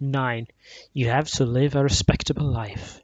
9. 0.01 0.47
You 0.93 1.09
have 1.09 1.29
to 1.33 1.47
live 1.47 1.75
a 1.75 1.83
respectable 1.83 2.51
life. 2.51 3.01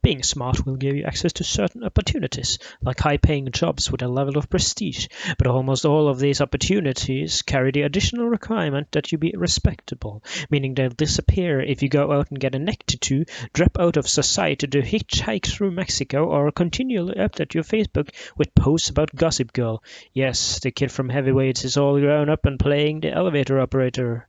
Being 0.00 0.22
smart 0.22 0.64
will 0.64 0.76
give 0.76 0.96
you 0.96 1.04
access 1.04 1.34
to 1.34 1.44
certain 1.44 1.84
opportunities, 1.84 2.58
like 2.80 3.00
high 3.00 3.18
paying 3.18 3.50
jobs 3.50 3.90
with 3.90 4.02
a 4.02 4.08
level 4.08 4.38
of 4.38 4.48
prestige, 4.48 5.08
but 5.38 5.46
almost 5.46 5.84
all 5.84 6.08
of 6.08 6.18
these 6.18 6.40
opportunities 6.40 7.42
carry 7.42 7.70
the 7.70 7.82
additional 7.82 8.28
requirement 8.28 8.90
that 8.92 9.12
you 9.12 9.18
be 9.18 9.34
respectable, 9.36 10.22
meaning 10.50 10.74
they'll 10.74 10.88
disappear 10.88 11.60
if 11.60 11.82
you 11.82 11.88
go 11.88 12.10
out 12.12 12.30
and 12.30 12.40
get 12.40 12.54
a 12.54 12.58
neck 12.58 12.84
tattoo, 12.86 13.24
drop 13.52 13.78
out 13.78 13.96
of 13.96 14.08
society 14.08 14.66
to 14.66 14.82
hitchhike 14.82 15.46
through 15.46 15.70
Mexico, 15.70 16.26
or 16.26 16.50
continually 16.50 17.14
update 17.14 17.54
your 17.54 17.64
Facebook 17.64 18.08
with 18.36 18.54
posts 18.54 18.90
about 18.90 19.14
Gossip 19.14 19.52
Girl. 19.52 19.82
Yes, 20.12 20.60
the 20.60 20.70
kid 20.70 20.90
from 20.90 21.08
Heavyweights 21.08 21.64
is 21.64 21.76
all 21.76 22.00
grown 22.00 22.28
up 22.28 22.46
and 22.46 22.58
playing 22.58 23.00
the 23.00 23.12
elevator 23.12 23.60
operator. 23.60 24.28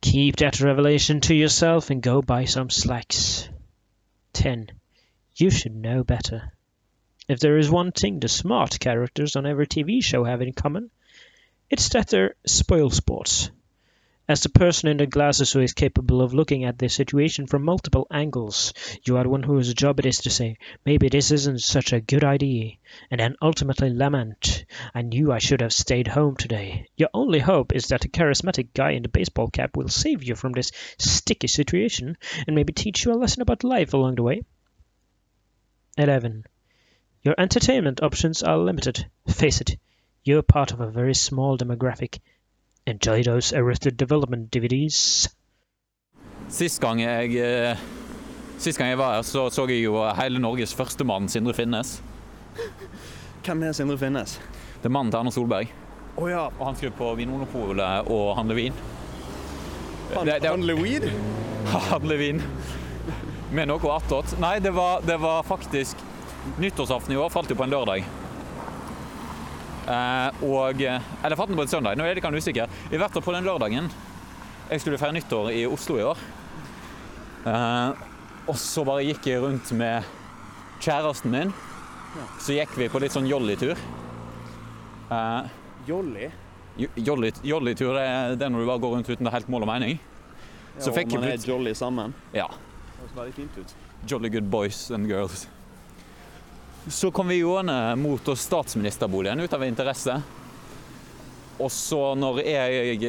Keep 0.00 0.36
that 0.36 0.60
revelation 0.60 1.20
to 1.20 1.34
yourself 1.34 1.90
and 1.90 2.02
go 2.02 2.22
buy 2.22 2.44
some 2.44 2.70
slacks. 2.70 3.48
10. 4.32 4.70
You 5.36 5.50
should 5.50 5.74
know 5.74 6.04
better. 6.04 6.52
If 7.28 7.40
there 7.40 7.58
is 7.58 7.70
one 7.70 7.92
thing 7.92 8.20
the 8.20 8.28
smart 8.28 8.80
characters 8.80 9.36
on 9.36 9.46
every 9.46 9.66
TV 9.66 10.02
show 10.02 10.24
have 10.24 10.42
in 10.42 10.52
common, 10.52 10.90
it's 11.70 11.88
that 11.90 12.08
they're 12.08 12.34
spoil 12.46 12.90
sports. 12.90 13.50
As 14.28 14.40
the 14.44 14.48
person 14.48 14.88
in 14.88 14.98
the 14.98 15.06
glasses 15.06 15.52
who 15.52 15.60
is 15.60 15.72
capable 15.72 16.22
of 16.22 16.32
looking 16.32 16.62
at 16.62 16.78
the 16.78 16.88
situation 16.88 17.48
from 17.48 17.64
multiple 17.64 18.06
angles, 18.08 18.72
you 19.04 19.16
are 19.16 19.28
one 19.28 19.42
whose 19.42 19.74
job 19.74 19.98
it 19.98 20.06
is 20.06 20.18
to 20.18 20.30
say, 20.30 20.58
maybe 20.86 21.08
this 21.08 21.32
isn't 21.32 21.60
such 21.60 21.92
a 21.92 22.00
good 22.00 22.22
idea, 22.22 22.74
and 23.10 23.18
then 23.20 23.34
ultimately 23.42 23.90
lament, 23.92 24.64
I 24.94 25.02
knew 25.02 25.32
I 25.32 25.38
should 25.38 25.60
have 25.60 25.72
stayed 25.72 26.06
home 26.06 26.36
today. 26.36 26.86
Your 26.96 27.08
only 27.12 27.40
hope 27.40 27.74
is 27.74 27.88
that 27.88 28.02
the 28.02 28.08
charismatic 28.08 28.68
guy 28.74 28.92
in 28.92 29.02
the 29.02 29.08
baseball 29.08 29.48
cap 29.48 29.76
will 29.76 29.88
save 29.88 30.22
you 30.22 30.36
from 30.36 30.52
this 30.52 30.70
sticky 30.98 31.48
situation 31.48 32.16
and 32.46 32.54
maybe 32.54 32.72
teach 32.72 33.04
you 33.04 33.12
a 33.12 33.14
lesson 33.14 33.42
about 33.42 33.64
life 33.64 33.92
along 33.92 34.14
the 34.14 34.22
way. 34.22 34.44
11. 35.98 36.44
Your 37.22 37.34
entertainment 37.36 38.02
options 38.04 38.44
are 38.44 38.56
limited. 38.56 39.04
Face 39.26 39.60
it, 39.60 39.76
you're 40.22 40.42
part 40.42 40.70
of 40.70 40.80
a 40.80 40.90
very 40.90 41.14
small 41.14 41.58
demographic. 41.58 42.20
Enjoy 42.86 43.22
those 43.22 43.52
Arrested 43.52 43.96
Development 43.96 44.50
DVDs. 44.50 45.28
Sist 46.52 46.80
gang 46.82 47.00
jeg 47.00 47.36
eh, 47.38 47.78
Sist 48.58 48.78
gang 48.78 48.90
jeg 48.92 48.98
var 49.00 49.14
her, 49.16 49.22
så 49.26 49.46
så 49.50 49.64
jeg 49.70 49.84
jo 49.84 49.96
hele 50.18 50.38
Norges 50.42 50.74
førstemann, 50.74 51.28
Sindre 51.30 51.54
Finnes. 51.54 51.96
Hvem 53.46 53.62
er 53.66 53.72
Sindre 53.74 53.96
Finnes? 53.98 54.36
Det 54.82 54.90
er 54.90 54.94
mannen 54.94 55.10
til 55.14 55.18
Erna 55.20 55.30
Solberg. 55.34 55.70
Oh, 56.16 56.28
ja. 56.30 56.44
Og 56.58 56.66
han 56.68 56.76
skulle 56.76 56.92
på 56.98 57.14
Vinmonopolet 57.16 58.10
og 58.12 58.34
handle 58.36 58.54
vin. 58.58 58.74
Han, 60.14 60.26
Det- 60.26 60.42
det- 60.42 60.50
handler 60.50 60.74
weed? 60.82 61.06
Handle 61.90 62.16
vin 62.18 62.42
med 63.52 63.68
noe 63.68 63.78
attåt. 63.96 64.34
Nei, 64.40 64.58
det 64.60 64.72
var, 64.74 65.00
det 65.06 65.16
var 65.20 65.42
faktisk 65.46 65.96
Nyttårsaften 66.58 67.12
i 67.14 67.16
år 67.16 67.28
falt 67.30 67.48
jo 67.50 67.54
på 67.54 67.62
en 67.64 67.70
lørdag. 67.70 68.04
Eh, 69.92 70.44
og 70.46 70.80
Eller 70.80 71.36
falt 71.36 71.52
på 71.52 71.60
en 71.64 71.68
søndag, 71.68 71.96
nå 71.98 72.04
er 72.06 72.14
jeg 72.14 72.22
litt 72.22 72.38
usikker. 72.42 72.68
I 72.92 72.96
hvert 73.00 73.12
fall 73.12 73.24
på 73.26 73.34
den 73.34 73.44
lørdagen. 73.44 73.90
Jeg 74.70 74.80
skulle 74.80 74.98
feire 75.00 75.12
nyttår 75.18 75.50
i 75.52 75.66
Oslo 75.68 75.98
i 75.98 76.06
år. 76.06 76.18
Eh, 77.46 77.92
og 78.48 78.56
så 78.58 78.84
bare 78.86 79.04
gikk 79.04 79.26
jeg 79.28 79.42
rundt 79.42 79.72
med 79.76 80.06
kjæresten 80.82 81.30
min. 81.34 81.52
Så 82.40 82.54
gikk 82.56 82.72
vi 82.76 82.88
på 82.92 83.00
litt 83.02 83.12
sånn 83.14 83.28
jolly-tur. 83.28 83.76
Eh, 85.12 85.42
Jolly? 85.86 86.30
jo- 86.78 86.88
jolly- 86.96 87.32
Jolly-tur 87.42 87.92
det 87.94 88.02
er 88.06 88.36
det 88.36 88.48
når 88.50 88.60
du 88.60 88.66
bare 88.66 88.78
går 88.80 88.94
rundt 88.96 89.08
uten 89.10 89.24
det 89.24 89.32
helt 89.32 89.48
mål 89.48 89.62
og 89.62 89.68
mening. 89.68 89.98
Så 90.78 90.88
ja, 90.88 90.92
fikk 90.96 91.12
og 91.12 91.20
man 91.20 91.28
er 91.30 91.36
jolly 91.36 91.74
sammen. 91.74 92.14
Ja. 92.32 92.46
Det 92.48 93.00
høres 93.02 93.16
veldig 93.16 93.34
fint 93.34 93.58
ut. 93.58 93.74
Jolly 94.08 94.28
good 94.30 94.50
boys 94.50 94.90
and 94.90 95.06
girls. 95.06 95.46
Så 96.88 97.10
kom 97.14 97.28
vi 97.28 97.40
gående 97.40 97.96
mot 97.96 98.28
oss 98.28 98.40
statsministerboligen 98.48 99.40
ut 99.40 99.52
av 99.52 99.64
interesse. 99.64 100.16
Og 101.62 101.70
så 101.70 102.00
når 102.18 102.42
jeg 102.42 103.02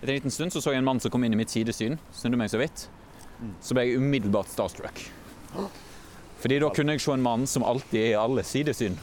Etter 0.00 0.14
en 0.14 0.16
liten 0.16 0.32
stund 0.32 0.52
så 0.54 0.62
så 0.64 0.72
jeg 0.72 0.80
en 0.80 0.86
mann 0.86 1.00
som 1.02 1.12
kom 1.12 1.24
inn 1.26 1.34
i 1.36 1.36
mitt 1.36 1.52
sidesyn. 1.52 1.98
Snudde 2.16 2.38
meg 2.40 2.48
så 2.48 2.56
vidt. 2.56 2.86
Så 3.60 3.76
ble 3.76 3.84
jeg 3.84 4.00
umiddelbart 4.00 4.48
starstruck. 4.48 5.02
Fordi 6.40 6.56
da 6.62 6.70
kunne 6.72 6.94
jeg 6.96 7.02
se 7.04 7.12
en 7.12 7.24
mann 7.24 7.44
som 7.44 7.66
alltid 7.68 7.98
er 8.00 8.14
i 8.14 8.16
alle 8.16 8.44
sidesyn. 8.48 8.96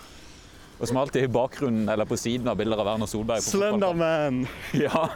Og 0.79 0.89
som 0.89 0.97
alltid 0.97 1.21
er 1.21 1.29
i 1.29 1.33
bakgrunnen 1.37 1.85
eller 1.89 2.09
på 2.09 2.17
siden 2.17 2.49
av 2.49 2.57
bilder 2.57 2.81
av 2.81 2.89
Erna 2.95 3.05
Solberg. 3.09 3.45
Slenderman! 3.45 4.43
Ja. 4.87 5.07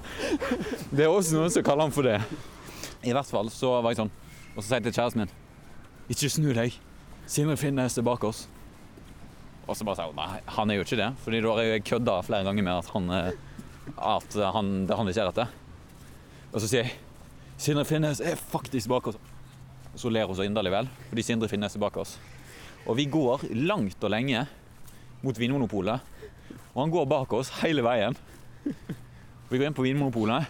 Det 0.94 1.08
er 1.08 1.10
også 1.10 1.39
noen 1.39 1.53
som 1.53 1.65
kaller 1.65 1.89
han 1.89 1.98
for 1.98 2.06
det. 2.06 2.20
I 3.01 3.18
hvert 3.18 3.34
fall 3.34 3.50
så 3.53 3.74
var 3.82 3.94
jeg 3.96 4.03
sånn. 4.03 4.13
Og 4.53 4.62
så 4.62 4.68
sier 4.68 4.82
jeg 4.84 4.91
til 4.91 4.98
kjæresten 5.00 5.25
min 5.25 5.36
Ikke 6.13 6.30
snu 6.30 6.50
deg. 6.62 6.77
Sindre 7.25 7.58
Finnes 7.58 7.98
er 7.98 8.06
bak 8.06 8.25
oss. 8.30 8.46
Og 9.68 9.77
så 9.77 9.86
bare 9.88 10.00
sa 10.00 10.08
hun 10.10 10.18
nei, 10.18 10.41
han 10.58 10.72
er 10.72 10.80
jo 10.80 10.86
ikke 10.86 11.00
det. 11.00 11.10
Fordi 11.24 11.41
da 11.44 11.56
har 11.56 11.68
jeg 11.68 11.86
kødda 11.88 12.18
flere 12.25 12.48
ganger 12.48 12.65
med 12.65 12.74
at 12.80 12.91
han, 12.96 13.10
eh, 13.15 13.32
at 13.98 14.38
han, 14.56 14.72
det 14.88 14.94
er 14.96 15.01
han 15.01 15.10
vi 15.10 15.15
ser 15.15 15.30
etter. 15.32 15.51
Og 16.51 16.60
så 16.60 16.68
sier 16.68 16.88
jeg 16.88 16.98
Sindre 17.62 17.86
Finnes 17.86 18.20
er 18.25 18.39
faktisk 18.39 18.89
bak 18.89 19.12
oss. 19.12 19.20
Og 19.91 20.00
så 20.01 20.10
ler 20.10 20.25
hun 20.25 20.38
så 20.38 20.48
inderlig 20.48 20.72
vel, 20.74 20.88
fordi 21.12 21.25
Sindre 21.27 21.50
Finnes 21.51 21.75
er 21.77 21.84
bak 21.84 22.00
oss. 22.01 22.15
Og 22.89 22.98
vi 22.98 23.06
går 23.12 23.46
langt 23.70 24.01
og 24.01 24.10
lenge 24.10 24.48
mot 25.22 25.38
Vinmonopolet. 25.38 26.01
Og 26.74 26.80
han 26.82 26.94
går 26.94 27.06
bak 27.12 27.36
oss 27.38 27.51
hele 27.62 27.84
veien. 27.86 28.18
Vi 29.51 29.60
går 29.60 29.68
inn 29.68 29.77
på 29.77 29.86
Vinmonopolet, 29.86 30.48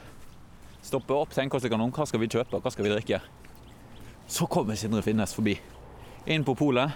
stopper 0.86 1.18
opp, 1.18 1.36
tenker 1.36 1.58
oss 1.60 1.68
om 1.68 1.92
hva 1.92 2.08
skal 2.08 2.22
vi 2.22 2.30
kjøpe, 2.32 2.62
hva 2.62 2.72
skal 2.72 2.88
vi 2.88 2.94
drikke. 2.94 3.20
Så 4.32 4.48
kommer 4.48 4.80
Sindre 4.80 5.04
Finnes 5.04 5.36
forbi. 5.36 5.58
Inn 6.32 6.46
på 6.48 6.56
polet, 6.56 6.96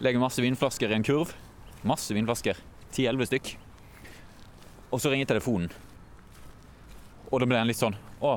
legger 0.00 0.20
masse 0.22 0.42
vinflasker 0.42 0.90
i 0.90 0.94
en 0.94 1.02
kurv. 1.06 1.32
Masse 1.82 2.14
vinflasker. 2.14 2.56
10-11 2.92 3.26
stykk. 3.30 3.52
Og 4.92 5.00
så 5.00 5.10
ringer 5.12 5.28
telefonen. 5.30 5.72
Og 7.32 7.40
da 7.40 7.48
ble 7.48 7.56
en 7.62 7.70
litt 7.70 7.80
sånn 7.80 7.94
Å. 8.20 8.34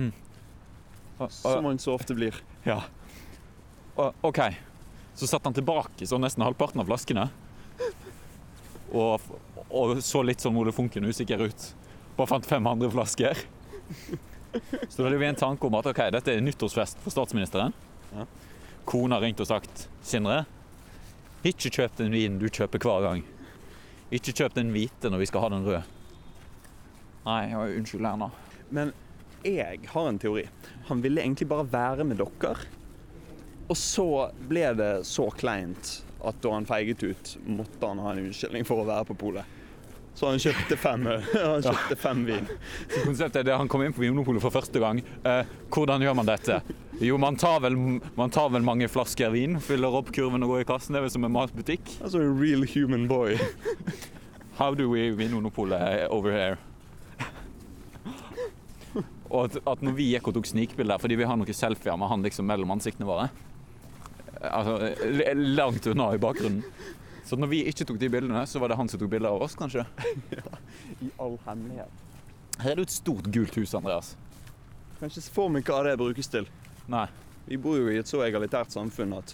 Hm. 0.00 0.10
Å, 1.20 1.24
å, 1.24 1.28
Som 1.30 1.62
man 1.68 1.78
så 1.78 1.94
ofte 1.94 2.16
blir. 2.18 2.36
ja. 2.66 2.80
Å, 3.96 4.08
OK. 4.24 4.40
Så 5.14 5.28
satte 5.28 5.44
han 5.46 5.54
tilbake 5.54 6.06
så 6.08 6.16
nesten 6.18 6.42
halvparten 6.42 6.80
av 6.80 6.88
flaskene. 6.88 7.26
Og, 8.92 9.20
og 9.68 9.98
så 10.04 10.22
litt 10.24 10.40
sånn 10.40 10.56
Ole 10.56 10.72
Funken 10.72 11.04
usikker 11.04 11.44
ut. 11.44 11.66
Bare 12.16 12.30
fant 12.30 12.48
fem 12.48 12.66
andre 12.66 12.88
flasker. 12.92 13.38
Så 14.88 14.98
da 14.98 15.06
hadde 15.06 15.20
vi 15.20 15.28
en 15.28 15.38
tanke 15.38 15.68
om 15.68 15.76
at 15.78 15.86
ok, 15.88 16.00
dette 16.12 16.32
er 16.34 16.42
nyttårsfest 16.44 16.98
for 17.04 17.12
statsministeren. 17.14 17.72
Ja. 18.12 18.26
Kona 18.88 19.20
ringte 19.22 19.44
og 19.44 19.48
sagt 19.52 19.86
Sindre, 20.04 20.42
ikke 21.50 21.72
kjøp 21.74 21.96
den 21.98 22.12
vinen 22.14 22.38
du 22.38 22.46
kjøper 22.46 22.82
hver 22.82 23.06
gang. 23.06 23.24
Ikke 24.14 24.34
kjøp 24.36 24.54
den 24.54 24.70
hvite 24.74 25.10
når 25.10 25.22
vi 25.22 25.28
skal 25.30 25.44
ha 25.44 25.50
den 25.54 25.66
røde. 25.66 25.82
Nei, 27.24 27.40
ja, 27.50 27.64
unnskyld, 27.64 28.06
Erna. 28.06 28.28
Men 28.70 28.92
jeg 29.46 29.80
har 29.90 30.08
en 30.08 30.20
teori. 30.22 30.46
Han 30.90 31.02
ville 31.02 31.22
egentlig 31.22 31.48
bare 31.50 31.66
være 31.70 32.06
med 32.06 32.20
dere. 32.20 32.54
Og 33.70 33.78
så 33.78 34.06
ble 34.50 34.68
det 34.78 34.92
så 35.08 35.28
kleint 35.34 36.02
at 36.22 36.38
da 36.44 36.52
han 36.54 36.66
feiget 36.68 37.02
ut, 37.02 37.34
måtte 37.46 37.88
han 37.88 38.02
ha 38.02 38.12
en 38.12 38.26
unnskyldning 38.26 38.66
for 38.68 38.82
å 38.82 38.86
være 38.86 39.08
på 39.10 39.18
polet. 39.24 39.61
Så 40.14 40.28
han 40.28 40.40
kjøpte 40.42 40.76
fem, 40.76 41.06
han 41.32 41.64
kjøpte 41.64 41.96
fem 41.98 42.24
vin. 42.28 42.48
Så 42.86 43.04
konseptet 43.06 43.40
er 43.40 43.48
det 43.48 43.58
han 43.58 43.70
kom 43.70 43.84
inn 43.84 43.94
på 43.96 44.04
Vinmonopolet 44.04 44.44
for 44.44 44.54
første 44.54 44.82
gang. 44.82 45.00
Eh, 45.24 45.52
hvordan 45.72 46.04
gjør 46.04 46.16
man 46.18 46.28
dette? 46.28 46.60
Jo, 47.02 47.16
man 47.18 47.38
tar, 47.40 47.62
vel, 47.64 47.78
man 48.18 48.32
tar 48.32 48.50
vel 48.52 48.64
mange 48.66 48.86
flasker 48.92 49.32
vin, 49.34 49.56
fyller 49.64 49.96
opp 50.02 50.12
kurven 50.14 50.44
og 50.44 50.52
går 50.52 50.64
i 50.64 50.68
kassen. 50.68 50.92
Det 50.94 51.00
er 51.00 51.06
vel 51.08 51.14
som 51.14 51.24
en 51.26 51.34
matbutikk. 51.34 51.94
Altså 52.02 52.20
a 52.20 52.28
real 52.28 52.66
human 52.74 53.08
boy. 53.10 53.38
How 54.60 54.76
do 54.76 54.90
we 54.92 55.08
Vinmonopolet 55.16 56.06
over 56.12 56.36
here? 56.36 56.60
Og 59.32 59.46
at, 59.46 59.56
at 59.64 59.80
når 59.80 59.94
vi 59.96 60.10
gikk 60.12 60.28
og 60.28 60.36
tok 60.36 60.46
snikbilder, 60.50 61.00
fordi 61.00 61.16
vi 61.16 61.24
har 61.26 61.38
noen 61.40 61.56
selfier 61.56 61.96
med 61.96 62.10
han 62.12 62.24
liksom 62.26 62.46
mellom 62.46 62.74
ansiktene 62.76 63.08
våre 63.08 63.30
Altså 64.42 64.74
langt 65.38 65.86
unna 65.86 66.08
i 66.16 66.18
bakgrunnen. 66.18 66.64
Så 67.24 67.36
når 67.38 67.50
vi 67.52 67.60
ikke 67.70 67.86
tok 67.86 67.98
de 68.02 68.08
bildene, 68.10 68.42
så 68.50 68.58
var 68.62 68.72
det 68.72 68.76
han 68.80 68.88
som 68.90 68.98
tok 69.00 69.10
bilder 69.12 69.30
av 69.30 69.44
oss, 69.46 69.54
kanskje. 69.58 69.84
ja, 70.36 70.58
I 71.06 71.10
all 71.22 71.36
hemmelighet. 71.46 72.00
Her 72.60 72.72
er 72.72 72.80
det 72.80 72.84
jo 72.84 72.88
et 72.90 72.94
stort 72.96 73.28
gult 73.34 73.54
hus, 73.60 73.74
Andreas. 73.78 74.14
Kan 74.98 75.08
ikke 75.10 75.22
se 75.22 75.32
for 75.34 75.50
meg 75.54 75.66
hva 75.70 75.80
det 75.86 75.94
brukes 76.00 76.28
til. 76.32 76.48
Nei. 76.90 77.06
Vi 77.46 77.58
bor 77.62 77.78
jo 77.78 77.88
i 77.90 77.98
et 77.98 78.10
så 78.10 78.20
egalitært 78.26 78.70
samfunn 78.74 79.14
at 79.18 79.32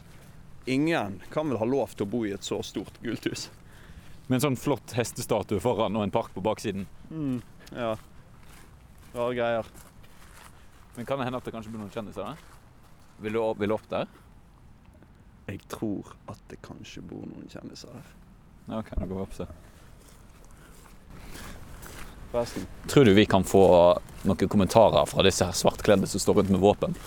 ingen 0.69 1.19
kan 1.33 1.49
vel 1.49 1.59
ha 1.61 1.67
lov 1.69 1.93
til 1.97 2.07
å 2.07 2.11
bo 2.13 2.23
i 2.29 2.33
et 2.37 2.45
så 2.45 2.61
stort 2.65 3.01
gult 3.05 3.25
hus. 3.29 3.49
Med 4.29 4.39
en 4.39 4.45
sånn 4.51 4.61
flott 4.61 4.93
hestestatue 4.97 5.61
foran 5.65 5.97
og 5.97 6.05
en 6.05 6.13
park 6.13 6.33
på 6.35 6.45
baksiden. 6.45 6.85
Mm, 7.09 7.39
ja. 7.73 7.95
Rare 9.15 9.35
greier. 9.37 9.69
Men 10.97 11.07
kan 11.09 11.21
det 11.21 11.29
hende 11.29 11.41
at 11.41 11.47
det 11.49 11.55
kanskje 11.57 11.73
blir 11.73 11.81
noen 11.85 11.93
kjendiser 11.95 12.29
der? 12.35 12.43
Vil 13.25 13.35
du, 13.35 13.41
opp- 13.43 13.61
vil 13.61 13.73
du 13.73 13.77
opp 13.79 13.89
der? 13.91 14.09
Jeg 15.49 15.63
tror 15.73 16.13
at 16.29 16.41
det 16.51 16.59
kanskje 16.65 17.01
bor 17.09 17.25
noen 17.25 17.49
kjendiser 17.49 17.93
her. 17.95 18.09
Ja, 18.69 18.83
ok, 18.83 18.91
da 18.93 19.07
går 19.07 19.15
vi 19.17 19.23
opp 19.23 19.37
og. 19.39 19.47
Forresten. 22.33 22.67
Tror 22.93 23.05
du 23.09 23.15
vi 23.17 23.25
kan 23.27 23.45
få 23.49 23.63
noen 24.29 24.51
kommentarer 24.53 25.09
fra 25.09 25.25
disse 25.25 25.49
her 25.49 25.57
svartkledde 25.57 26.07
som 26.07 26.21
står 26.21 26.43
rundt 26.43 26.53
med 26.53 26.61
våpen? 26.61 26.99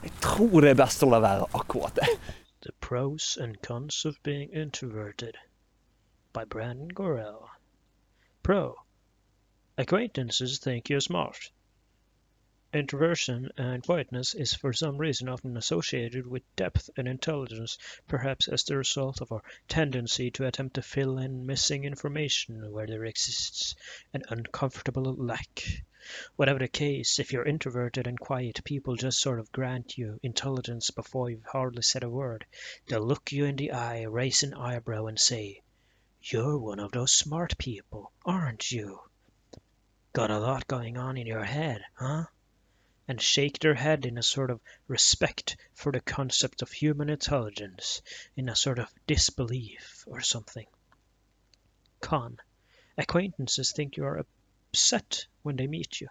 Jeg 0.00 0.12
tror 0.24 0.64
det 0.64 0.72
er 0.72 0.80
best 0.80 1.04
å 1.04 1.10
la 1.12 1.20
være 1.20 1.50
akkurat 1.60 2.00
det. 2.00 2.08
The 2.64 2.72
Pros 2.80 3.36
and 3.40 3.60
Cons 3.66 4.04
of 4.08 4.16
Being 4.22 4.48
Introverted 4.56 5.36
by 6.32 6.44
Brandon 6.44 6.88
Gorell. 6.88 7.50
Pro. 8.42 8.74
Acquaintances 9.76 10.58
think 10.58 10.88
you're 10.88 11.00
smart. 11.00 11.52
Introversion 12.72 13.50
and 13.56 13.82
quietness 13.82 14.32
is 14.32 14.54
for 14.54 14.72
some 14.72 14.96
reason 14.96 15.28
often 15.28 15.56
associated 15.56 16.24
with 16.24 16.44
depth 16.54 16.88
and 16.96 17.08
intelligence, 17.08 17.76
perhaps 18.06 18.46
as 18.46 18.62
the 18.62 18.76
result 18.76 19.20
of 19.20 19.32
our 19.32 19.42
tendency 19.66 20.30
to 20.30 20.46
attempt 20.46 20.74
to 20.74 20.82
fill 20.82 21.18
in 21.18 21.46
missing 21.46 21.82
information 21.82 22.70
where 22.70 22.86
there 22.86 23.04
exists 23.04 23.74
an 24.12 24.22
uncomfortable 24.28 25.12
lack. 25.14 25.64
Whatever 26.36 26.60
the 26.60 26.68
case, 26.68 27.18
if 27.18 27.32
you're 27.32 27.44
introverted 27.44 28.06
and 28.06 28.20
quiet, 28.20 28.62
people 28.62 28.94
just 28.94 29.18
sort 29.18 29.40
of 29.40 29.50
grant 29.50 29.98
you 29.98 30.20
intelligence 30.22 30.92
before 30.92 31.28
you've 31.28 31.42
hardly 31.46 31.82
said 31.82 32.04
a 32.04 32.08
word. 32.08 32.46
They'll 32.86 33.04
look 33.04 33.32
you 33.32 33.46
in 33.46 33.56
the 33.56 33.72
eye, 33.72 34.02
raise 34.02 34.44
an 34.44 34.54
eyebrow, 34.54 35.06
and 35.06 35.18
say, 35.18 35.62
You're 36.22 36.56
one 36.56 36.78
of 36.78 36.92
those 36.92 37.10
smart 37.10 37.58
people, 37.58 38.12
aren't 38.24 38.70
you? 38.70 39.00
Got 40.12 40.30
a 40.30 40.38
lot 40.38 40.68
going 40.68 40.96
on 40.96 41.16
in 41.16 41.26
your 41.26 41.42
head, 41.42 41.82
huh? 41.94 42.26
And 43.10 43.20
shake 43.20 43.58
their 43.58 43.74
head 43.74 44.06
in 44.06 44.18
a 44.18 44.22
sort 44.22 44.52
of 44.52 44.60
respect 44.86 45.56
for 45.74 45.90
the 45.90 46.00
concept 46.00 46.62
of 46.62 46.70
human 46.70 47.10
intelligence, 47.10 48.02
in 48.36 48.48
a 48.48 48.54
sort 48.54 48.78
of 48.78 48.88
disbelief 49.08 50.04
or 50.06 50.20
something. 50.20 50.68
Con. 52.00 52.38
Acquaintances 52.96 53.72
think 53.72 53.96
you 53.96 54.04
are 54.04 54.18
upset 54.18 55.26
when 55.42 55.56
they 55.56 55.66
meet 55.66 56.00
you. 56.00 56.06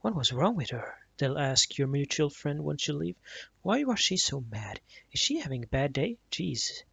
What 0.00 0.14
was 0.14 0.32
wrong 0.32 0.54
with 0.54 0.70
her? 0.70 0.96
They'll 1.16 1.40
ask 1.40 1.76
your 1.76 1.88
mutual 1.88 2.30
friend 2.30 2.62
once 2.62 2.86
you 2.86 2.94
leave. 2.94 3.16
Why 3.62 3.82
was 3.82 3.98
she 3.98 4.16
so 4.16 4.42
mad? 4.42 4.78
Is 5.10 5.18
she 5.18 5.40
having 5.40 5.64
a 5.64 5.66
bad 5.66 5.92
day? 5.92 6.18
Jeez. 6.30 6.84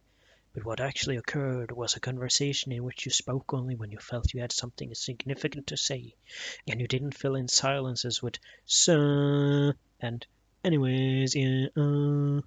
But 0.54 0.64
what 0.64 0.80
actually 0.80 1.16
occurred 1.16 1.72
was 1.72 1.96
a 1.96 2.00
conversation 2.00 2.70
in 2.70 2.84
which 2.84 3.04
you 3.04 3.10
spoke 3.10 3.52
only 3.52 3.74
when 3.74 3.90
you 3.90 3.98
felt 3.98 4.32
you 4.32 4.40
had 4.40 4.52
something 4.52 4.94
significant 4.94 5.66
to 5.66 5.76
say, 5.76 6.14
and 6.68 6.80
you 6.80 6.86
didn't 6.86 7.16
fill 7.16 7.34
in 7.34 7.48
silences 7.48 8.22
with 8.22 8.38
so 8.64 9.72
and 9.98 10.26
anyways, 10.62 11.34
yeah, 11.34 11.66
uh. 11.76 12.40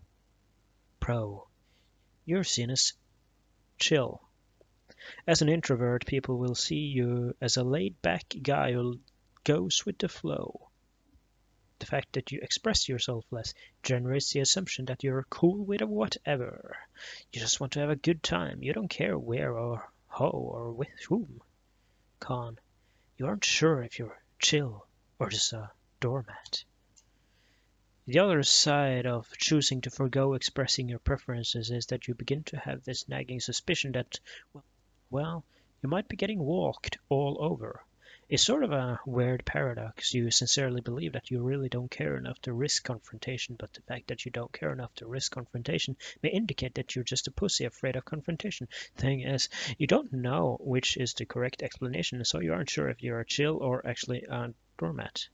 Pro. 1.02 1.48
You're 2.24 2.46
seen 2.46 2.70
as 2.70 2.94
chill. 3.78 4.22
As 5.28 5.42
an 5.42 5.50
introvert, 5.50 6.06
people 6.06 6.38
will 6.38 6.56
see 6.56 6.86
you 6.86 7.36
as 7.42 7.58
a 7.58 7.64
laid 7.64 8.02
back 8.02 8.34
guy 8.42 8.72
who 8.72 9.00
goes 9.44 9.86
with 9.86 9.98
the 9.98 10.08
flow. 10.08 10.67
The 11.80 11.86
fact 11.86 12.14
that 12.14 12.32
you 12.32 12.40
express 12.42 12.90
yourself 12.90 13.26
less 13.32 13.54
generates 13.84 14.32
the 14.32 14.40
assumption 14.40 14.86
that 14.86 15.04
you're 15.04 15.26
cool 15.30 15.64
with 15.64 15.82
whatever. 15.82 16.76
You 17.32 17.40
just 17.40 17.60
want 17.60 17.74
to 17.74 17.80
have 17.82 17.92
a 17.92 17.96
good 17.96 18.24
time. 18.24 18.64
You 18.64 18.74
don't 18.74 18.90
care 18.90 19.18
where 19.18 19.58
or 19.58 19.88
how 20.08 20.30
or 20.30 20.72
with 20.72 21.00
whom. 21.08 21.42
Con. 22.20 22.58
You 23.18 23.28
aren't 23.28 23.46
sure 23.46 23.84
if 23.84 24.00
you're 24.00 24.20
chill 24.40 24.88
or 25.20 25.30
just 25.30 25.54
a 25.54 25.72
doormat. 26.00 26.64
The 28.08 28.20
other 28.20 28.42
side 28.42 29.06
of 29.06 29.30
choosing 29.38 29.82
to 29.82 29.90
forego 29.90 30.34
expressing 30.34 30.88
your 30.88 31.00
preferences 31.00 31.70
is 31.72 31.88
that 31.88 32.08
you 32.08 32.16
begin 32.16 32.44
to 32.46 32.58
have 32.58 32.84
this 32.84 33.10
nagging 33.10 33.42
suspicion 33.42 33.92
that, 33.92 34.20
well, 35.10 35.44
you 35.84 35.90
might 35.90 36.08
be 36.08 36.16
getting 36.16 36.40
walked 36.40 36.98
all 37.10 37.38
over. 37.40 37.84
It's 38.30 38.44
sort 38.44 38.66
of 38.66 38.74
a 38.74 39.00
weird 39.06 39.46
paradox. 39.46 40.14
You 40.14 40.32
sincerely 40.32 40.82
believe 40.82 41.14
that 41.14 41.32
you 41.32 41.42
really 41.42 41.70
don't 41.70 41.90
care 41.90 42.18
enough 42.18 42.38
to 42.42 42.52
risk 42.52 42.84
confrontation, 42.84 43.56
but 43.58 43.72
the 43.72 43.80
fact 43.84 44.08
that 44.08 44.26
you 44.26 44.32
don't 44.32 44.52
care 44.52 44.74
enough 44.74 44.94
to 44.96 45.08
risk 45.08 45.32
confrontation 45.32 45.96
may 46.22 46.32
indicate 46.32 46.76
that 46.76 46.94
you're 46.94 47.06
just 47.06 47.28
a 47.28 47.32
pussy 47.32 47.64
afraid 47.64 47.96
of 47.96 48.04
confrontation. 48.04 48.68
Thing 48.98 49.22
is, 49.22 49.48
you 49.78 49.88
don't 49.88 50.12
know 50.12 50.58
which 50.60 50.98
is 50.98 51.14
the 51.14 51.26
correct 51.26 51.64
explanation, 51.64 52.26
so 52.26 52.42
you 52.42 52.52
aren't 52.52 52.70
sure 52.70 52.90
if 52.90 53.02
you're 53.02 53.22
a 53.22 53.26
chill 53.26 53.60
or 53.64 53.88
actually 53.88 54.24
a 54.24 54.54
doormat. 54.78 55.30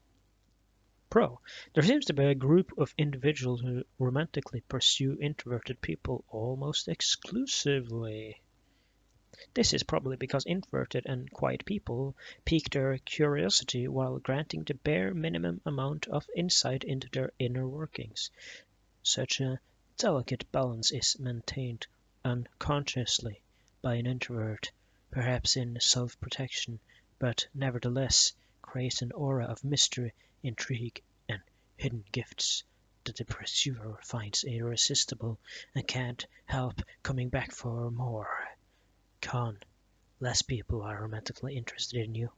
Pro. 1.10 1.39
There 1.73 1.84
seems 1.84 2.06
to 2.06 2.13
be 2.13 2.25
a 2.25 2.36
group 2.36 2.73
of 2.77 2.93
individuals 2.95 3.62
who 3.62 3.86
romantically 3.97 4.62
pursue 4.62 5.17
introverted 5.19 5.82
people 5.82 6.25
almost 6.29 6.88
exclusively. 6.88 8.42
This 9.56 9.74
is 9.74 9.82
probably 9.82 10.15
because 10.15 10.46
introverted 10.46 11.08
and 11.08 11.32
quiet 11.32 11.65
people 11.65 12.15
pique 12.46 12.69
their 12.69 12.98
curiosity 13.00 13.88
while 13.88 14.19
granting 14.19 14.63
the 14.63 14.76
bare 14.76 15.13
minimum 15.13 15.60
amount 15.65 16.08
of 16.08 16.30
insight 16.36 16.84
into 16.84 17.10
their 17.10 17.32
inner 17.39 17.67
workings. 17.67 18.30
Such 19.02 19.41
a 19.41 19.60
delicate 19.98 20.52
balance 20.52 20.91
is 20.91 21.17
maintained 21.17 21.88
unconsciously 22.24 23.41
by 23.82 23.96
an 23.96 24.06
introvert 24.06 24.72
perhaps 25.10 25.56
in 25.58 25.80
self 25.80 26.19
protection, 26.19 26.80
but 27.19 27.48
nevertheless 27.54 28.34
creates 28.62 29.02
an 29.02 29.12
aura 29.12 29.46
of 29.46 29.63
mystery, 29.63 30.13
intrigue, 30.41 31.02
and 31.30 31.41
hidden 31.78 32.04
gifts 32.12 32.63
that 33.04 33.15
the 33.17 33.26
pursuer 33.26 34.00
finds 34.02 34.43
irresistible 34.43 35.39
and 35.76 35.88
can't 35.88 36.26
help 36.46 36.82
coming 37.04 37.30
back 37.30 37.52
for 37.52 37.91
more. 37.91 38.42
Con. 39.23 39.57
Less 40.19 40.41
people 40.41 40.81
are 40.81 41.01
romantically 41.01 41.55
interested 41.55 42.03
in 42.03 42.13
you. 42.13 42.29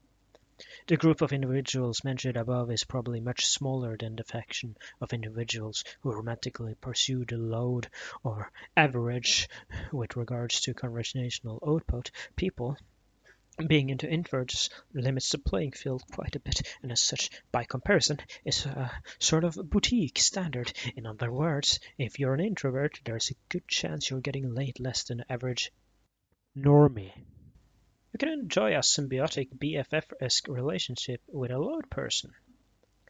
The 0.86 0.98
group 0.98 1.21
of 1.21 1.34
individuals 1.34 2.04
mentioned 2.04 2.38
above 2.38 2.69
is 2.69 2.84
probably 2.84 3.19
much 3.19 3.48
smaller 3.48 3.98
than 3.98 4.15
the 4.15 4.24
faction 4.24 4.78
of 5.02 5.12
individuals 5.12 5.84
who 6.02 6.13
romantically 6.13 6.76
pursue 6.76 7.26
the 7.26 7.38
load 7.38 7.89
or 8.24 8.52
average 8.78 9.50
with 9.91 10.15
regards 10.15 10.62
to 10.62 10.76
conversational 10.76 11.60
output. 11.67 12.12
People 12.36 12.78
being 13.65 13.89
into 13.89 14.06
introverts 14.06 14.69
limits 14.93 15.32
the 15.32 15.39
playing 15.39 15.71
field 15.71 16.04
quite 16.13 16.36
a 16.36 16.39
bit, 16.39 16.62
and 16.84 16.91
as 16.91 17.02
such, 17.02 17.32
by 17.52 17.63
comparison, 17.63 18.19
is 18.45 18.63
a 18.67 18.91
sort 19.17 19.43
of 19.43 19.56
boutique 19.56 20.19
standard. 20.19 20.71
In 20.95 21.08
other 21.08 21.32
words, 21.32 21.80
if 21.98 22.19
you're 22.19 22.36
an 22.36 22.45
introvert, 22.45 23.00
there's 23.04 23.32
a 23.32 23.50
good 23.50 23.67
chance 23.67 24.12
you're 24.12 24.21
getting 24.21 24.54
laid 24.54 24.80
less 24.80 25.04
than 25.06 25.26
average 25.30 25.71
normie. 26.58 27.12
You 28.13 28.18
can 28.18 28.30
enjoy 28.30 28.76
a 28.76 28.80
symbiotic 28.80 29.50
BFF-esque 29.58 30.48
relationship 30.48 31.22
with 31.28 31.52
a 31.52 31.60
loud 31.60 31.89
person. 31.89 32.34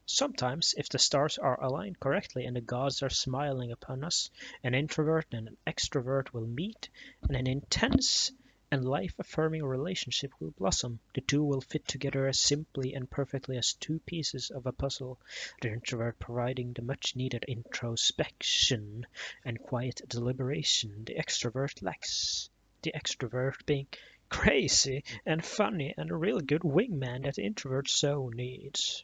Sometimes, 0.07 0.73
if 0.77 0.89
the 0.89 0.97
stars 0.97 1.37
are 1.37 1.63
aligned 1.63 1.99
correctly 1.99 2.45
and 2.45 2.55
the 2.55 2.61
gods 2.61 3.03
are 3.03 3.09
smiling 3.09 3.71
upon 3.71 4.03
us, 4.03 4.31
an 4.63 4.73
introvert 4.73 5.27
and 5.31 5.47
an 5.47 5.57
extrovert 5.67 6.33
will 6.33 6.47
meet, 6.47 6.89
and 7.21 7.35
an 7.35 7.45
intense 7.45 8.31
and 8.71 8.83
life-affirming 8.83 9.63
relationship 9.63 10.31
will 10.39 10.51
blossom. 10.57 10.99
The 11.13 11.21
two 11.21 11.43
will 11.43 11.61
fit 11.61 11.87
together 11.87 12.27
as 12.27 12.39
simply 12.39 12.95
and 12.95 13.09
perfectly 13.09 13.57
as 13.57 13.73
two 13.73 13.99
pieces 13.99 14.49
of 14.49 14.65
a 14.65 14.71
puzzle, 14.71 15.19
the 15.61 15.71
introvert 15.71 16.17
providing 16.17 16.73
the 16.73 16.81
much-needed 16.81 17.45
introspection 17.47 19.05
and 19.43 19.61
quiet 19.61 20.01
deliberation 20.07 21.05
the 21.05 21.13
extrovert 21.13 21.83
lacks. 21.83 22.49
The 22.85 22.91
extrovert 22.91 23.65
being 23.65 23.87
crazy 24.29 25.03
and 25.25 25.43
funny 25.43 25.95
and 25.97 26.11
a 26.11 26.15
real 26.15 26.39
good 26.39 26.61
wingman 26.61 27.23
that 27.23 27.33
the 27.33 27.43
introvert 27.43 27.89
so 27.89 28.29
needs. 28.29 29.03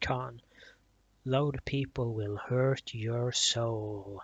Con. 0.00 0.40
Loud 1.24 1.64
people 1.64 2.14
will 2.14 2.36
hurt 2.36 2.94
your 2.94 3.32
soul. 3.32 4.22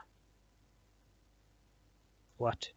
What? 2.36 2.70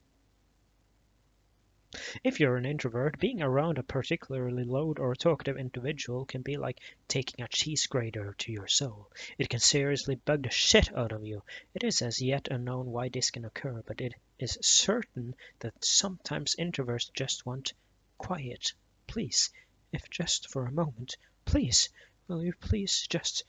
If 2.23 2.39
you're 2.39 2.57
an 2.57 2.65
introvert, 2.65 3.19
being 3.19 3.41
around 3.43 3.77
a 3.77 3.83
particularly 3.83 4.63
loud 4.63 4.97
or 4.97 5.13
talkative 5.13 5.57
individual 5.57 6.25
can 6.25 6.41
be 6.41 6.57
like 6.57 6.79
taking 7.07 7.45
a 7.45 7.47
cheese 7.47 7.85
grater 7.85 8.33
to 8.39 8.51
your 8.51 8.67
soul. 8.67 9.11
It 9.37 9.49
can 9.49 9.59
seriously 9.59 10.15
bug 10.15 10.41
the 10.41 10.49
shit 10.49 10.91
out 10.97 11.11
of 11.11 11.23
you. 11.23 11.43
It 11.75 11.83
is 11.83 12.01
as 12.01 12.19
yet 12.19 12.47
unknown 12.49 12.87
why 12.87 13.09
this 13.09 13.29
can 13.29 13.45
occur, 13.45 13.83
but 13.85 14.01
it 14.01 14.15
is 14.39 14.57
certain 14.61 15.35
that 15.59 15.85
sometimes 15.85 16.55
introverts 16.57 17.13
just 17.13 17.45
want 17.45 17.73
quiet. 18.17 18.73
Please, 19.05 19.51
if 19.91 20.09
just 20.09 20.49
for 20.49 20.65
a 20.65 20.71
moment, 20.71 21.17
please, 21.45 21.89
will 22.27 22.43
you 22.43 22.53
please 22.59 23.05
just 23.07 23.43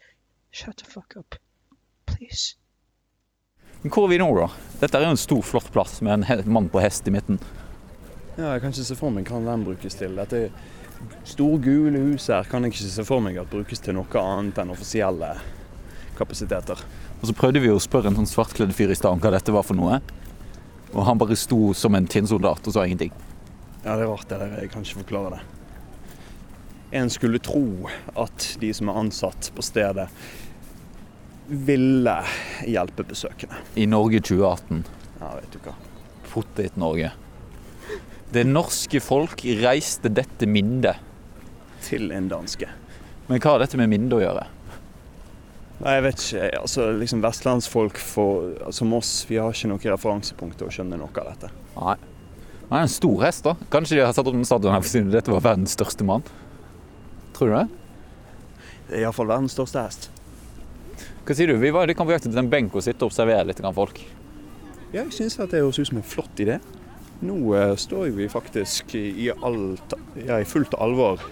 shut 0.50 0.76
the 0.76 0.84
fuck 0.84 1.14
up? 1.16 1.34
Please. 2.04 2.56
Hvor 3.82 4.04
er 4.04 4.08
vi 4.08 4.18
nå, 4.18 4.30
da? 4.36 4.48
Dette 4.80 5.00
er 5.00 5.10
en 5.10 5.16
stor, 5.16 5.42
flott 5.42 5.72
plass 5.72 6.00
med 6.02 6.24
en 6.24 6.52
mann 6.52 6.68
på 6.68 6.80
hest 6.80 7.08
i 7.08 7.10
midten. 7.10 7.40
Ja, 8.34 8.48
jeg 8.50 8.64
kan 8.64 8.72
ikke 8.74 8.86
se 8.88 8.96
for 8.98 9.14
meg 9.14 9.28
hva 9.30 9.38
den 9.46 9.62
brukes 9.66 9.94
til. 9.94 10.16
Dette 10.18 10.48
store, 11.28 11.60
gule 11.62 12.00
huset 12.08 12.32
her 12.34 12.48
kan 12.50 12.64
jeg 12.66 12.74
ikke 12.74 12.88
se 12.90 13.04
for 13.06 13.22
meg 13.22 13.38
at 13.38 13.50
brukes 13.50 13.82
til 13.84 13.94
noe 13.94 14.22
annet 14.22 14.58
enn 14.58 14.72
offisielle 14.74 15.36
kapasiteter. 16.18 16.82
Og 17.20 17.28
så 17.30 17.34
prøvde 17.38 17.62
vi 17.62 17.70
å 17.70 17.78
spørre 17.82 18.10
en 18.10 18.18
sånn 18.18 18.30
svartkledd 18.30 18.74
fyr 18.74 18.90
i 18.90 18.98
stad 18.98 19.14
om 19.14 19.22
hva 19.22 19.32
dette 19.36 19.54
var 19.54 19.66
for 19.66 19.78
noe. 19.78 20.00
Og 20.94 21.06
han 21.06 21.18
bare 21.18 21.38
sto 21.38 21.72
som 21.78 21.94
en 21.94 22.10
tinnsoldat 22.10 22.66
og 22.66 22.74
sa 22.74 22.84
ingenting. 22.86 23.14
Ja, 23.84 23.94
det 23.94 24.04
er 24.04 24.10
rart 24.10 24.28
det 24.30 24.40
der. 24.42 24.58
Jeg 24.62 24.72
kan 24.74 24.86
ikke 24.86 25.02
forklare 25.04 25.36
det. 25.36 25.42
En 26.94 27.10
skulle 27.10 27.40
tro 27.42 27.64
at 28.18 28.50
de 28.60 28.70
som 28.74 28.90
er 28.90 29.00
ansatt 29.00 29.50
på 29.54 29.62
stedet, 29.66 30.06
ville 31.48 32.14
hjelpe 32.66 33.04
besøkende. 33.04 33.58
I 33.76 33.86
Norge 33.90 34.22
2018. 34.24 34.84
Ja, 35.20 35.34
vet 35.38 35.52
du 35.52 35.58
hva. 35.66 35.74
Potet-Norge. 36.30 37.10
Det 38.34 38.42
norske 38.48 38.98
folk 39.04 39.44
reiste 39.62 40.10
dette 40.10 40.48
mindet. 40.50 40.98
Til 41.84 42.08
en 42.16 42.26
danske. 42.30 42.66
Men 43.28 43.40
hva 43.40 43.54
har 43.54 43.62
dette 43.62 43.78
med 43.78 43.92
mindet 43.92 44.16
å 44.16 44.22
gjøre? 44.24 44.46
Nei, 45.84 45.92
jeg 45.96 46.04
vet 46.06 46.24
ikke. 46.24 46.48
Altså, 46.60 46.88
liksom 46.98 47.22
Vestlandsfolk 47.24 48.00
for, 48.00 48.50
som 48.74 48.92
oss, 48.96 49.12
vi 49.28 49.38
har 49.38 49.54
ikke 49.54 49.70
noe 49.70 49.94
referansepunkt 49.94 50.58
til 50.60 50.70
å 50.70 50.74
skjønne 50.74 50.98
noe 50.98 51.22
av 51.22 51.30
dette. 51.30 51.52
Nei. 51.76 51.96
Han 52.70 52.78
er 52.78 52.86
en 52.86 52.92
stor 52.92 53.22
hest, 53.26 53.44
da. 53.44 53.54
Kanskje 53.70 53.98
de 53.98 54.04
har 54.04 54.14
satt 54.16 54.26
opp 54.30 54.38
en 54.38 54.46
stadion 54.48 54.74
her 54.74 54.86
siden 54.88 55.12
dette 55.12 55.30
var 55.30 55.44
verdens 55.44 55.74
største 55.76 56.06
mann? 56.08 56.24
Tror 57.36 57.50
du 57.50 57.56
det? 57.58 57.64
Det 58.88 58.96
er 58.96 59.04
iallfall 59.04 59.30
verdens 59.30 59.54
største 59.56 59.82
hest. 59.84 60.08
Hva 61.24 61.36
sier 61.36 61.50
du? 61.50 61.58
Vi 61.60 61.72
var 61.74 61.88
litt 61.88 61.98
på 62.00 62.06
jakt 62.10 62.26
etter 62.28 62.40
en 62.40 62.50
benk 62.52 62.74
å 62.74 62.82
sitte 62.84 63.04
og 63.04 63.12
observere 63.12 63.46
litt 63.48 63.62
folk. 63.76 64.00
Ja, 64.94 65.02
jeg 65.02 65.12
syns 65.16 65.36
det 65.38 65.60
høres 65.60 65.78
ut 65.78 65.90
som 65.90 66.00
en 66.00 66.06
flott 66.06 66.40
idé. 66.40 66.58
Nå 67.20 67.38
eh, 67.54 67.76
står 67.78 68.10
vi 68.16 68.28
faktisk 68.28 68.94
i, 68.98 69.30
alt, 69.30 69.94
ja, 70.18 70.40
i 70.40 70.48
fullt 70.48 70.74
alvor 70.74 71.22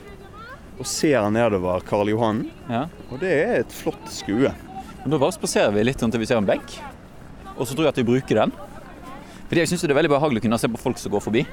og 0.83 0.89
ser 0.89 1.29
nedover 1.31 1.83
Karl 1.87 2.11
Johan. 2.11 2.45
Ja. 2.71 2.87
Og 3.11 3.21
det 3.23 3.33
er 3.33 3.59
et 3.61 3.75
flott 3.77 4.09
skue. 4.11 4.51
Men 5.03 5.15
da 5.15 5.19
bare 5.19 5.35
spaserer 5.35 5.75
vi 5.75 5.85
litt 5.85 6.01
til 6.01 6.23
vi 6.23 6.29
ser 6.29 6.41
en 6.41 6.49
benk. 6.49 6.79
Og 7.57 7.67
så 7.67 7.75
tror 7.75 7.87
jeg 7.87 7.95
at 7.95 8.01
vi 8.01 8.09
bruker 8.09 8.41
den. 8.43 8.55
Fordi 9.47 9.61
jeg 9.61 9.73
syns 9.73 9.85
det 9.85 9.93
er 9.93 10.01
veldig 10.01 10.15
behagelig 10.15 10.43
å 10.43 10.47
kunne 10.47 10.59
se 10.63 10.71
på 10.73 10.81
folk 10.81 10.99
som 10.99 11.13
går 11.13 11.23
forbi. 11.23 11.45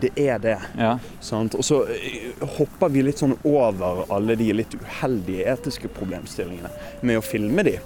Det 0.00 0.10
er 0.20 0.38
det. 0.42 0.56
Ja. 0.78 0.94
Sant? 1.24 1.56
Og 1.58 1.66
så 1.66 1.80
eh, 1.92 2.30
hopper 2.56 2.92
vi 2.94 3.04
litt 3.06 3.20
sånn 3.20 3.36
over 3.46 4.04
alle 4.14 4.36
de 4.38 4.50
litt 4.54 4.76
uheldige 4.78 5.46
etiske 5.54 5.90
problemstillingene 5.96 6.70
med 7.02 7.20
å 7.20 7.24
filme 7.24 7.64
de 7.66 7.76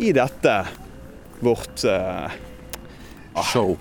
i 0.00 0.12
dette 0.16 0.56
vårt 1.44 1.84
uh, 1.88 2.30
Show. 3.50 3.74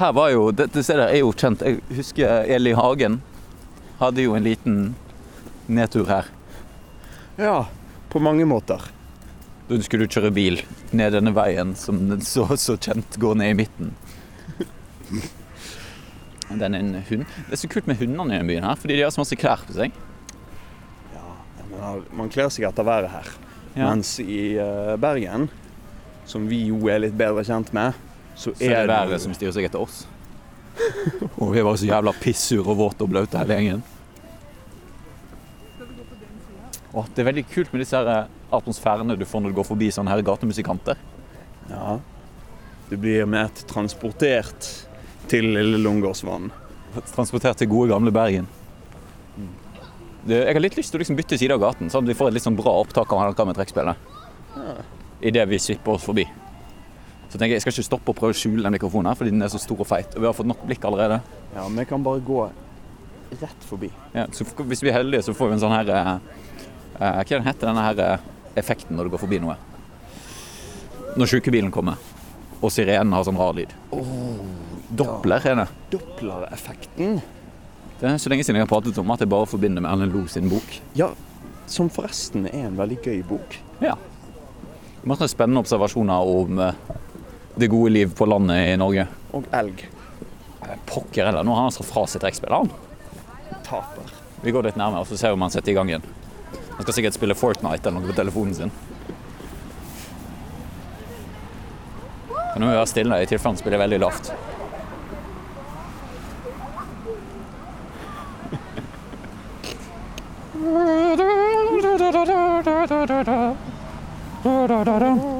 Her 0.00 0.12
var 0.16 0.30
jo, 0.32 0.50
Dette 0.56 0.82
stedet 0.84 1.10
er 1.10 1.18
jo 1.20 1.32
kjent. 1.36 1.60
Jeg 1.66 1.80
husker 1.98 2.44
Eli 2.48 2.72
Hagen 2.76 3.20
hadde 4.00 4.24
jo 4.24 4.34
en 4.36 4.46
liten 4.46 4.94
nedtur 5.68 6.08
her. 6.08 6.24
Ja, 7.36 7.66
på 8.08 8.18
mange 8.22 8.46
måter. 8.48 8.80
Da 9.68 9.78
skulle 9.84 10.06
du 10.08 10.14
kjøre 10.14 10.32
bil 10.34 10.62
ned 10.96 11.12
denne 11.14 11.30
veien 11.36 11.74
som 11.78 12.00
den 12.08 12.24
så, 12.26 12.46
så 12.58 12.74
kjent 12.80 13.20
går 13.20 13.36
ned 13.38 13.52
i 13.52 13.58
midten. 13.60 13.92
Den 16.50 16.74
er 16.74 16.80
en 16.80 16.94
hund. 17.06 17.28
Det 17.46 17.54
er 17.54 17.60
så 17.60 17.70
kult 17.70 17.86
med 17.86 18.00
hundene 18.00 18.32
i 18.32 18.38
denne 18.40 18.48
byen 18.48 18.66
her, 18.66 18.80
fordi 18.80 18.96
de 18.98 19.04
har 19.04 19.12
så 19.14 19.22
masse 19.22 19.38
klær 19.38 19.62
på 19.68 19.76
seg. 19.76 19.94
Ja, 21.14 21.28
jeg 21.60 21.68
mener, 21.70 22.02
man 22.18 22.32
kler 22.32 22.50
seg 22.50 22.66
etter 22.66 22.88
været 22.88 23.12
her. 23.12 23.30
Ja. 23.74 23.90
Mens 23.90 24.16
i 24.20 24.56
eh, 24.58 24.96
Bergen, 25.00 25.48
som 26.26 26.48
vi 26.50 26.64
jo 26.70 26.80
er 26.90 27.02
litt 27.04 27.14
bedre 27.18 27.44
kjent 27.46 27.72
med, 27.76 27.94
så, 28.34 28.54
Så 28.56 28.64
er 28.64 28.86
det 28.88 28.94
været 28.94 29.22
som 29.22 29.34
styrer 29.36 29.54
seg 29.54 29.68
etter 29.68 29.82
oss. 29.82 30.04
Og 31.42 31.52
vi 31.54 31.62
var 31.66 31.76
så 31.76 31.88
jævla 31.90 32.14
pissure 32.16 32.64
og 32.64 32.78
våte 32.78 33.04
og 33.04 33.10
blaute 33.12 33.38
hele 33.38 33.58
gjengen. 33.58 33.82
Åh, 36.90 37.06
det 37.14 37.22
er 37.22 37.28
veldig 37.28 37.44
kult 37.52 37.74
med 37.74 37.84
disse 37.84 37.98
her 37.98 38.08
eh, 38.10 38.30
atmosfærene 38.56 39.14
du 39.18 39.26
får 39.28 39.44
når 39.44 39.52
du 39.52 39.60
går 39.60 39.68
forbi 39.68 39.90
sånne 39.94 40.10
her 40.10 40.24
gatemusikanter. 40.26 40.98
Ja. 41.70 41.98
Du 42.90 42.96
blir 42.98 43.28
med 43.30 43.60
transportert 43.70 44.70
til 45.30 45.52
Lille 45.54 45.78
Lungåsvann. 45.78 46.50
Transportert 47.12 47.60
til 47.60 47.70
gode, 47.70 47.92
gamle 47.92 48.10
Bergen. 48.10 48.48
Det, 50.26 50.36
jeg 50.36 50.54
har 50.54 50.62
litt 50.62 50.76
lyst 50.76 50.92
til 50.92 51.00
å 51.00 51.02
liksom 51.02 51.16
bytte 51.16 51.38
side 51.40 51.54
av 51.56 51.62
gaten, 51.62 51.88
sånn 51.92 52.04
at 52.04 52.12
vi 52.12 52.16
får 52.18 52.30
et 52.30 52.36
litt 52.36 52.44
sånn 52.44 52.58
bra 52.58 52.74
opptak 52.82 53.12
av 53.16 53.22
noe 53.24 53.46
med 53.48 53.56
trekkspillet. 53.56 54.08
Idet 55.24 55.46
vi 55.48 55.60
svipper 55.60 55.96
oss 55.96 56.04
forbi. 56.04 56.26
Så 57.30 57.38
tenker 57.38 57.54
jeg 57.54 57.60
jeg 57.60 57.64
skal 57.64 57.76
ikke 57.76 57.86
stoppe 57.86 58.12
å 58.12 58.16
prøve 58.18 58.34
å 58.34 58.36
skjule 58.36 58.64
den 58.64 58.74
mikrofonen 58.74 59.12
her, 59.12 59.18
fordi 59.18 59.32
den 59.32 59.46
er 59.46 59.52
så 59.52 59.60
stor 59.62 59.80
og 59.80 59.88
feit. 59.88 60.16
Og 60.16 60.24
vi 60.24 60.28
har 60.28 60.34
fått 60.36 60.50
nok 60.50 60.64
blikk 60.66 60.84
allerede. 60.88 61.20
Ja, 61.54 61.66
vi 61.70 61.86
kan 61.86 62.04
bare 62.04 62.22
gå 62.26 62.42
rett 63.40 63.66
forbi. 63.68 63.90
Ja, 64.16 64.26
så 64.34 64.44
hvis 64.58 64.82
vi 64.82 64.90
er 64.90 64.98
heldige, 64.98 65.22
så 65.28 65.34
får 65.38 65.52
vi 65.52 65.56
en 65.56 65.62
sånn 65.62 65.74
her 65.76 65.92
eh, 65.94 66.12
eh, 66.98 67.20
Hva 67.20 67.22
er 67.22 67.36
den 67.36 67.46
heter 67.46 67.70
denne 67.70 67.84
her 67.86 68.02
eh, 68.06 68.24
effekten 68.58 68.98
når 68.98 69.06
du 69.06 69.14
går 69.14 69.22
forbi 69.22 69.38
noe? 69.44 69.54
Når 71.20 71.30
sjukebilen 71.30 71.70
kommer, 71.74 72.02
og 72.60 72.74
sirenen 72.74 73.14
har 73.14 73.26
sånn 73.26 73.38
rar 73.38 73.54
lyd. 73.54 73.72
Doppler 74.90 75.46
er 75.46 75.62
det. 75.62 75.68
Doppler-effekten. 75.94 77.20
Det 78.00 78.08
er 78.08 78.16
så 78.16 78.30
lenge 78.32 78.44
siden 78.46 78.56
jeg 78.56 78.64
har 78.64 78.70
pratet 78.70 78.96
om 78.96 79.10
at 79.12 79.20
jeg 79.20 79.28
bare 79.28 79.48
forbinder 79.48 79.84
med 79.84 79.90
Erlend 79.92 80.14
Lo 80.16 80.22
sin 80.32 80.48
bok. 80.48 80.76
Ja, 80.96 81.10
som 81.68 81.90
forresten 81.92 82.46
er 82.48 82.70
en 82.70 82.78
veldig 82.78 82.96
gøy 83.04 83.18
bok. 83.28 83.58
Ja. 83.84 83.98
Masse 85.04 85.28
spennende 85.28 85.60
observasjoner 85.60 86.30
om 86.32 86.62
eh, 86.64 86.78
det 87.60 87.68
gode 87.68 87.92
liv 87.92 88.14
på 88.16 88.28
landet 88.28 88.70
i 88.70 88.78
Norge. 88.80 89.04
Og 89.36 89.44
elg. 89.52 89.84
Eh, 90.64 90.78
Pokker 90.88 91.28
heller, 91.28 91.44
nå 91.44 91.52
har 91.52 91.68
han 91.68 91.76
satt 91.76 91.90
fra 91.90 92.06
seg 92.08 92.24
han. 92.48 92.72
Taper. 93.68 94.16
Vi 94.40 94.54
går 94.56 94.70
litt 94.70 94.80
nærmere, 94.80 95.04
og 95.04 95.10
så 95.10 95.20
ser 95.20 95.34
vi 95.34 95.36
om 95.36 95.44
han 95.44 95.52
setter 95.52 95.74
i 95.74 95.76
gang 95.76 95.92
igjen. 95.92 96.08
Han 96.78 96.86
skal 96.86 96.96
sikkert 96.96 97.18
spille 97.18 97.36
Fortnite 97.36 97.84
eller 97.90 98.00
noe 98.00 98.08
på 98.08 98.16
telefonen 98.16 98.56
sin. 98.56 98.72
Kan 102.54 102.64
jo 102.64 102.72
være 102.72 102.88
stille 102.88 103.20
i 103.20 103.28
tilfelle 103.28 103.52
han 103.52 103.60
spiller 103.60 103.84
veldig 103.84 104.00
lavt. 104.00 104.32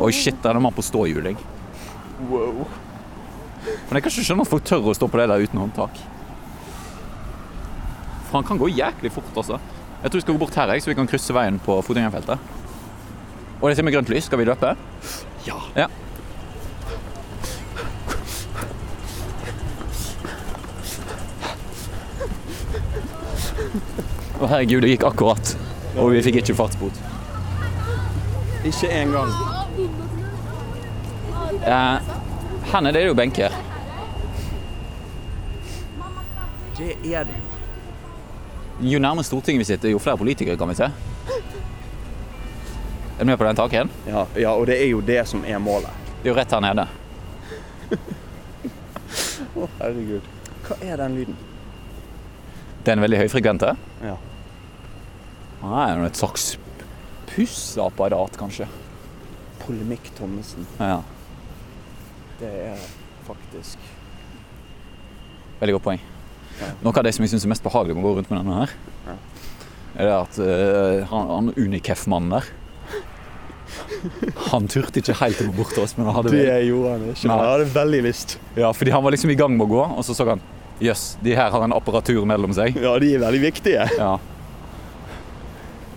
Oi, 0.00 0.12
shit, 0.12 0.37
der 0.42 0.50
er 0.50 0.54
det 0.56 0.62
mann 0.64 0.76
på 0.76 0.85
ståhjul, 0.85 1.26
jeg. 1.30 1.37
Wow. 2.30 2.64
Men 3.64 3.98
jeg 3.98 4.02
kan 4.04 4.12
ikke 4.12 4.24
skjønne 4.24 4.44
at 4.46 4.50
folk 4.50 4.64
tør 4.64 4.88
å 4.88 4.94
stå 4.96 5.09
på 5.11 5.20
det 5.20 5.26
der 5.28 5.44
uten 5.44 5.61
håndtak. 5.61 6.00
For 8.30 8.38
han 8.38 8.46
kan 8.48 8.61
gå 8.61 8.70
jæklig 8.72 9.12
fort, 9.12 9.33
altså. 9.37 9.59
Jeg 10.00 10.09
tror 10.11 10.20
vi 10.20 10.24
skal 10.24 10.37
gå 10.37 10.40
bort 10.40 10.56
her, 10.56 10.72
jeg, 10.72 10.85
så 10.85 10.92
vi 10.92 10.96
kan 10.96 11.11
krysse 11.11 11.35
veien 11.37 11.59
på 11.61 11.76
fotgjengerfeltet. 11.85 12.38
Og 13.61 13.66
det 13.68 13.74
er 13.74 13.80
til 13.83 13.85
med 13.85 13.96
grønt 13.96 14.12
lys. 14.12 14.24
Skal 14.30 14.40
vi 14.40 14.48
løpe? 14.48 14.72
Ja. 15.44 15.59
Ja. 15.76 15.88
Å 24.40 24.48
herregud, 24.48 24.80
det 24.87 24.94
gikk 24.94 25.04
akkurat. 25.11 25.56
Og 26.00 26.14
vi 26.14 26.24
fikk 26.24 26.40
ikke 26.40 26.56
fartsbot. 26.62 27.10
Ikke 28.64 28.88
engang. 28.92 29.31
Eh, 31.66 32.01
her 32.73 32.81
nede 32.81 32.99
er 32.99 33.03
det 33.03 33.09
jo 33.09 33.14
benker. 33.14 33.51
Det 36.79 37.14
er 37.14 37.25
det 37.25 37.35
jo. 37.37 37.46
Jo 38.81 38.99
nærmere 38.99 39.25
Stortinget 39.25 39.61
vi 39.61 39.64
sitter, 39.64 39.90
jo 39.92 39.99
flere 39.99 40.16
politikere 40.16 40.57
kan 40.57 40.68
vi 40.68 40.75
se. 40.75 40.85
Er 43.20 43.20
du 43.20 43.25
med 43.25 43.37
på 43.37 43.44
den 43.44 43.57
taken? 43.57 43.90
Ja, 44.07 44.27
ja, 44.37 44.51
og 44.51 44.66
det 44.66 44.79
er 44.83 44.88
jo 44.88 45.01
det 45.01 45.29
som 45.29 45.44
er 45.44 45.59
målet. 45.59 45.90
Det 46.23 46.31
er 46.31 46.33
jo 46.33 46.38
rett 46.38 46.53
her 46.53 46.61
nede. 46.64 46.87
Å, 49.61 49.68
herregud. 49.81 50.33
Hva 50.64 50.79
er 50.81 50.96
den 51.03 51.18
lyden? 51.18 51.37
Det 52.81 52.92
er 52.92 52.96
en 52.96 53.05
veldig 53.05 53.20
høyfrekvente. 53.20 53.75
Ja. 54.05 54.16
Nei, 55.61 55.87
det 55.90 55.99
er 55.99 56.07
et 56.09 56.20
slags 56.20 56.55
pusseapparat, 57.35 58.37
kanskje. 58.40 58.66
Polemikk 59.64 60.11
Thommessen. 60.19 60.66
Ja, 60.79 61.03
Det 62.40 62.49
er 62.49 62.79
faktisk 63.27 63.79
Veldig 65.61 65.75
godt 65.77 65.85
poeng. 65.85 66.01
Ja. 66.61 66.71
Noe 66.81 66.97
av 66.97 67.05
det 67.05 67.12
som 67.12 67.25
jeg 67.25 67.31
syns 67.35 67.45
er 67.45 67.51
mest 67.53 67.64
behagelig 67.64 67.95
med 67.97 68.05
å 68.05 68.09
gå 68.09 68.14
rundt 68.19 68.31
med 68.33 68.40
denne 68.40 68.62
her, 68.62 68.71
Ja. 69.07 69.16
er 70.01 70.09
det 70.09 70.14
at 70.16 70.38
uh, 70.40 71.05
han, 71.11 71.29
han 71.35 71.51
Unicef-mannen 71.57 72.31
der 72.38 72.49
Han 74.51 74.66
turte 74.73 74.99
ikke 75.03 75.14
helt 75.21 75.40
å 75.43 75.47
gå 75.51 75.53
bort 75.61 75.75
til 75.77 75.85
oss, 75.85 75.93
men 75.99 76.09
han 76.09 76.16
hadde 76.16 76.33
Det 76.33 76.57
gjorde 76.66 76.95
han 76.95 77.05
ikke. 77.12 77.29
men 77.29 77.37
Jeg 77.45 77.53
hadde 77.53 77.69
veldig 77.77 78.01
lyst. 78.09 78.38
Ja, 78.57 78.73
fordi 78.73 78.90
han 78.97 79.05
var 79.05 79.14
liksom 79.14 79.31
i 79.31 79.37
gang 79.38 79.53
med 79.57 79.66
å 79.69 79.71
gå, 79.71 79.85
og 79.99 80.03
så 80.07 80.16
så 80.16 80.27
han 80.33 80.40
Jøss, 80.81 81.19
de 81.21 81.35
her 81.37 81.51
har 81.53 81.62
en 81.66 81.75
apparatur 81.77 82.25
mellom 82.25 82.55
seg. 82.57 82.73
Ja, 82.81 82.95
de 82.99 83.11
er 83.14 83.21
veldig 83.21 83.40
viktige. 83.43 83.85
Ja. 84.01 84.14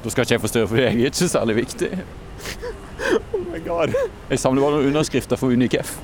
Da 0.03 0.09
skal 0.11 0.25
ikke 0.25 0.33
jeg 0.33 0.41
forstyrre, 0.43 0.67
for 0.67 0.75
jeg 0.75 0.85
er 0.85 1.05
ikke 1.05 1.29
særlig 1.31 1.55
viktig. 1.55 1.89
Oh 3.33 3.39
my 3.39 3.59
god. 3.67 3.93
Jeg 4.29 4.39
samler 4.39 4.61
bare 4.61 4.75
noen 4.75 4.87
underskrifter 4.91 5.39
for 5.39 5.53
Unicef. 5.53 5.95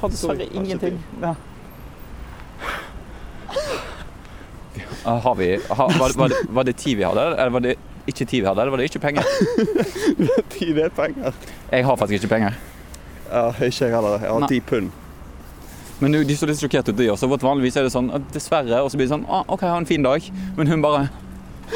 Han 0.00 0.12
sa 0.12 0.34
ingenting. 0.34 0.98
Ja. 1.22 1.34
Har 5.04 5.34
vi 5.34 5.48
har, 5.68 5.98
var, 5.98 6.16
var, 6.16 6.28
det, 6.28 6.36
var 6.48 6.62
det 6.62 6.76
tid 6.76 6.96
vi 6.96 7.04
hadde, 7.04 7.26
eller 7.36 7.50
var 7.50 7.60
det 7.60 7.76
ikke 8.06 8.24
tid 8.24 8.40
vi 8.40 8.46
hadde, 8.46 8.60
eller 8.60 8.70
var 8.70 8.76
det 8.82 8.84
ikke 8.90 8.98
penger? 8.98 9.22
Tid 10.54 10.78
er 10.78 10.88
penger. 10.88 11.32
Jeg 11.70 11.84
har 11.84 11.96
faktisk 11.96 12.22
ikke 12.22 12.34
penger. 12.34 12.52
Ja, 13.30 13.48
ikke 13.48 13.84
jeg 13.84 13.94
heller. 13.94 14.18
Jeg 14.20 14.30
har 14.32 14.48
ti 14.48 14.60
pund. 14.60 14.90
Men 16.04 16.12
de 16.28 16.34
så 16.36 16.44
litt 16.44 16.60
sjokkert 16.60 16.90
ut, 16.90 16.96
de 16.98 17.06
også. 17.08 17.28
For 17.32 17.46
vanligvis 17.48 17.78
er 17.80 17.86
det 17.86 17.92
sånn 17.94 18.10
at 18.12 18.24
dessverre, 18.34 18.82
og 18.84 18.90
så 18.92 18.98
blir 19.00 19.06
det 19.06 19.14
sånn 19.14 19.22
ah, 19.32 19.46
OK, 19.48 19.62
ha 19.64 19.78
en 19.80 19.88
fin 19.88 20.04
dag. 20.04 20.26
Men 20.58 20.68
hun 20.68 20.84
bare 20.84 21.06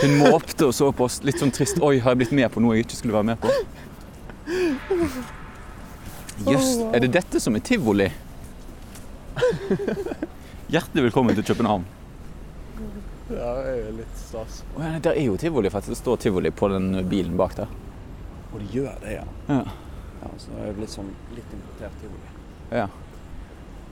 Hun 0.03 0.19
måpte 0.21 0.67
og 0.69 0.75
så 0.77 0.91
på 0.93 1.07
oss 1.07 1.23
litt 1.25 1.41
sånn 1.41 1.53
trist. 1.55 1.79
Oi, 1.81 1.97
har 2.05 2.13
jeg 2.13 2.21
blitt 2.21 2.35
med 2.37 2.51
på 2.53 2.61
noe 2.61 2.77
jeg 2.77 2.85
ikke 2.85 2.99
skulle 2.99 3.17
være 3.17 3.31
med 3.31 3.41
på? 3.41 3.49
Jøss, 6.45 6.69
er 6.93 7.01
det 7.07 7.11
dette 7.17 7.41
som 7.41 7.57
er 7.57 7.65
tivoli? 7.65 8.11
Hjertelig 10.75 11.07
velkommen 11.09 11.41
til 11.41 11.49
København. 11.49 11.89
Ja, 13.33 13.49
det 13.65 13.73
er 13.73 13.91
litt 13.97 14.21
stas. 14.21 14.61
Oh, 14.75 14.85
ja, 14.85 15.01
der 15.09 15.17
er 15.17 15.25
jo 15.25 15.41
tivoli, 15.41 15.73
faktisk. 15.73 15.97
Det 15.97 16.01
står 16.05 16.23
tivoli 16.29 16.53
på 16.53 16.69
den 16.77 16.93
bilen 17.09 17.41
bak 17.41 17.57
der. 17.57 17.73
Og 18.53 18.61
det 18.61 18.69
gjør 18.77 18.93
det, 19.09 19.19
ja. 19.23 19.27
Ja. 19.49 19.61
ja 20.21 20.37
så 20.37 20.53
det 20.53 20.69
er 20.69 20.81
blitt 20.83 20.93
sånn 21.01 21.15
litt 21.33 21.61
importert 21.63 22.03
tivoli. 22.05 22.35
ja. 22.77 22.91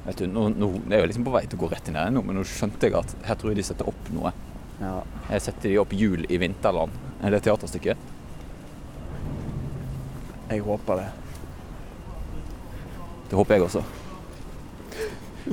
Vet 0.07 0.21
du, 0.23 0.27
nå, 0.31 0.49
nå 0.55 0.69
jeg 0.87 0.99
er 0.99 1.03
jo 1.03 1.11
liksom 1.11 1.27
på 1.27 1.35
vei 1.35 1.45
til 1.47 1.59
å 1.59 1.65
gå 1.65 1.71
rett 1.73 1.89
inn 1.91 1.99
her 1.99 2.13
nå, 2.15 2.23
men 2.23 2.39
nå 2.39 2.45
skjønte 2.47 2.87
jeg 2.87 2.95
at 2.99 3.15
her 3.27 3.39
tror 3.39 3.53
jeg 3.53 3.59
de 3.61 3.67
setter 3.67 3.89
opp 3.91 4.11
noe. 4.15 4.33
Ja. 4.79 5.01
Jeg 5.33 5.45
setter 5.49 5.73
de 5.73 5.79
opp 5.83 5.95
Jul 5.97 6.27
i 6.31 6.39
vinterland. 6.39 6.95
Er 7.25 7.35
det 7.35 7.43
teaterstykket? 7.47 8.13
Jeg 10.51 10.63
håper 10.63 11.01
det. 11.01 11.07
Det 13.31 13.39
håper 13.39 13.57
jeg 13.57 13.67
også. 13.67 13.83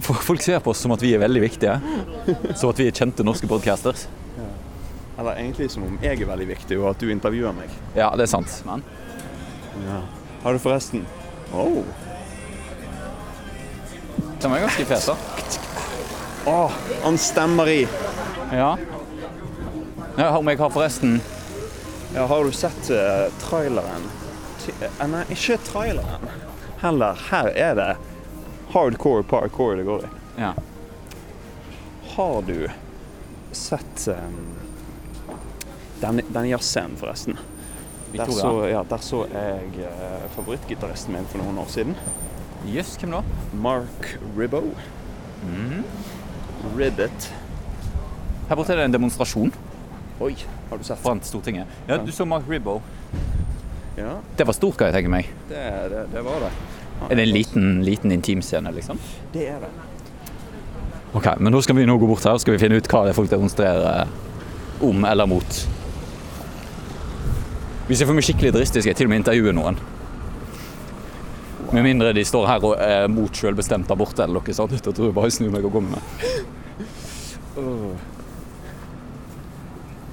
For 0.02 0.18
folk 0.26 0.42
ser 0.42 0.62
på 0.62 0.74
oss 0.74 0.82
som 0.84 0.94
at 0.94 1.02
vi 1.02 1.14
er 1.16 1.22
veldig 1.22 1.42
viktige. 1.42 1.80
Som 2.58 2.70
at 2.70 2.82
vi 2.82 2.90
er 2.90 2.98
kjente 2.98 3.26
norske 3.26 3.50
podcasters. 3.50 4.06
Eller 5.18 5.38
egentlig 5.38 5.70
som 5.70 5.86
om 5.86 5.98
jeg 6.02 6.18
er 6.22 6.30
veldig 6.30 6.48
viktig, 6.50 6.78
og 6.82 6.92
at 6.94 7.02
du 7.02 7.12
intervjuer 7.14 7.54
meg. 7.58 7.74
Ja, 7.98 8.10
det 8.18 8.28
er 8.28 8.34
sant. 8.34 8.54
Men 8.70 8.86
Ja. 9.86 10.02
Har 10.44 10.54
du 10.54 10.60
forresten 10.60 11.06
Oh. 11.54 11.84
Den 14.44 14.52
var 14.52 14.60
ganske 14.60 14.86
fet, 14.86 15.06
da. 15.06 15.16
oh, 16.52 16.72
han 17.04 17.18
stemmer 17.18 17.70
i. 17.70 17.88
Ja. 18.52 18.78
ja. 20.18 20.38
Om 20.38 20.48
jeg 20.48 20.58
har 20.58 20.70
forresten 20.70 21.22
Ja, 22.16 22.26
har 22.26 22.44
du 22.44 22.52
sett 22.52 22.90
uh, 22.92 23.32
traileren? 23.40 24.10
Eh, 24.68 25.08
nei, 25.08 25.24
ikke 25.32 25.58
traileren. 25.64 26.28
Heller, 26.82 27.22
her 27.32 27.48
er 27.56 27.78
det 27.80 27.88
hardcore 28.76 29.24
parkour 29.24 29.80
det 29.80 29.88
går 29.88 30.04
i. 30.06 30.12
Ja. 30.44 30.52
Har 32.16 32.42
du 32.42 32.68
sett 33.52 34.08
um, 34.12 34.38
den, 36.04 36.22
den 36.28 36.50
jazzscenen, 36.52 37.00
forresten? 37.00 37.40
Der 38.14 38.30
så, 38.30 38.68
ja, 38.70 38.84
der 38.90 39.02
så 39.02 39.24
jeg 39.32 39.88
uh, 39.88 40.28
favorittgitaristen 40.36 41.16
min 41.16 41.32
for 41.32 41.42
noen 41.42 41.64
år 41.64 41.72
siden. 41.72 41.96
Jøss, 42.72 42.96
hvem 43.02 43.12
da? 43.18 43.22
Mark 43.60 44.14
Ribbo. 44.38 44.62
Mm. 45.44 45.84
Ribbit. 46.78 47.30
Her 48.50 48.56
borte 48.60 48.72
er 48.74 48.80
det 48.80 48.86
en 48.90 48.94
demonstrasjon 48.96 49.52
Oi, 50.24 50.34
har 50.70 50.80
du 50.80 50.84
sett? 50.88 51.00
foran 51.04 51.20
Stortinget. 51.26 51.68
Ja, 51.90 51.98
du 52.00 52.12
så 52.16 52.26
Mark 52.28 52.44
Ribbo. 52.50 52.78
Ja, 53.98 54.16
Det 54.38 54.48
var 54.48 54.54
stort, 54.56 54.78
kan 54.78 54.88
jeg 54.88 54.96
tenke 54.96 55.12
meg. 55.12 55.28
det, 55.50 55.64
det, 55.92 56.06
det 56.14 56.24
var 56.26 56.40
det. 56.46 56.52
Han 57.02 57.12
Er 57.12 57.16
det 57.20 57.24
en 57.28 57.34
liten, 57.34 57.84
liten 57.84 58.12
intimscene, 58.12 58.72
liksom? 58.72 59.00
Det 59.34 59.48
er 59.50 59.60
det. 59.60 59.70
Ok, 61.14 61.28
men 61.40 61.52
nå 61.54 61.60
skal 61.62 61.76
vi 61.76 61.86
nå 61.86 61.98
gå 62.02 62.08
bort 62.10 62.24
her 62.26 62.34
og 62.38 62.42
skal 62.42 62.56
vi 62.56 62.62
finne 62.64 62.80
ut 62.80 62.88
hva 62.90 63.04
det 63.06 63.12
er 63.12 63.18
folk 63.18 63.30
demonstrerer 63.30 64.08
om 64.82 65.04
eller 65.06 65.28
mot. 65.30 65.60
Hvis 67.88 68.00
jeg 68.00 68.08
får 68.08 68.16
meg 68.18 68.24
skikkelig 68.26 68.54
dristig, 68.56 68.82
skal 68.82 68.94
jeg 68.94 68.98
til 69.02 69.10
og 69.10 69.14
med 69.14 69.22
intervjue 69.22 69.54
noen. 69.54 69.78
Med 71.74 71.84
mindre 71.88 72.12
de 72.14 72.22
står 72.26 72.46
her 72.46 72.66
og 72.68 72.76
er 72.78 73.08
mot 73.10 73.34
selvbestemt 73.34 73.90
abort 73.94 74.20
eller 74.22 74.38
noe 74.38 74.54
sånt. 74.54 74.76
Da 74.78 74.92
tror 74.94 75.10
jeg 75.10 75.16
bare 75.16 75.32
jeg 75.32 75.38
snur 75.40 75.54
meg 75.56 75.66
og 75.66 75.74
går 75.74 75.86
med. 75.88 76.02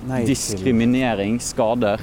Nei 0.09 0.23
til 0.23 0.33
Diskriminering 0.33 1.37
skader 1.45 2.01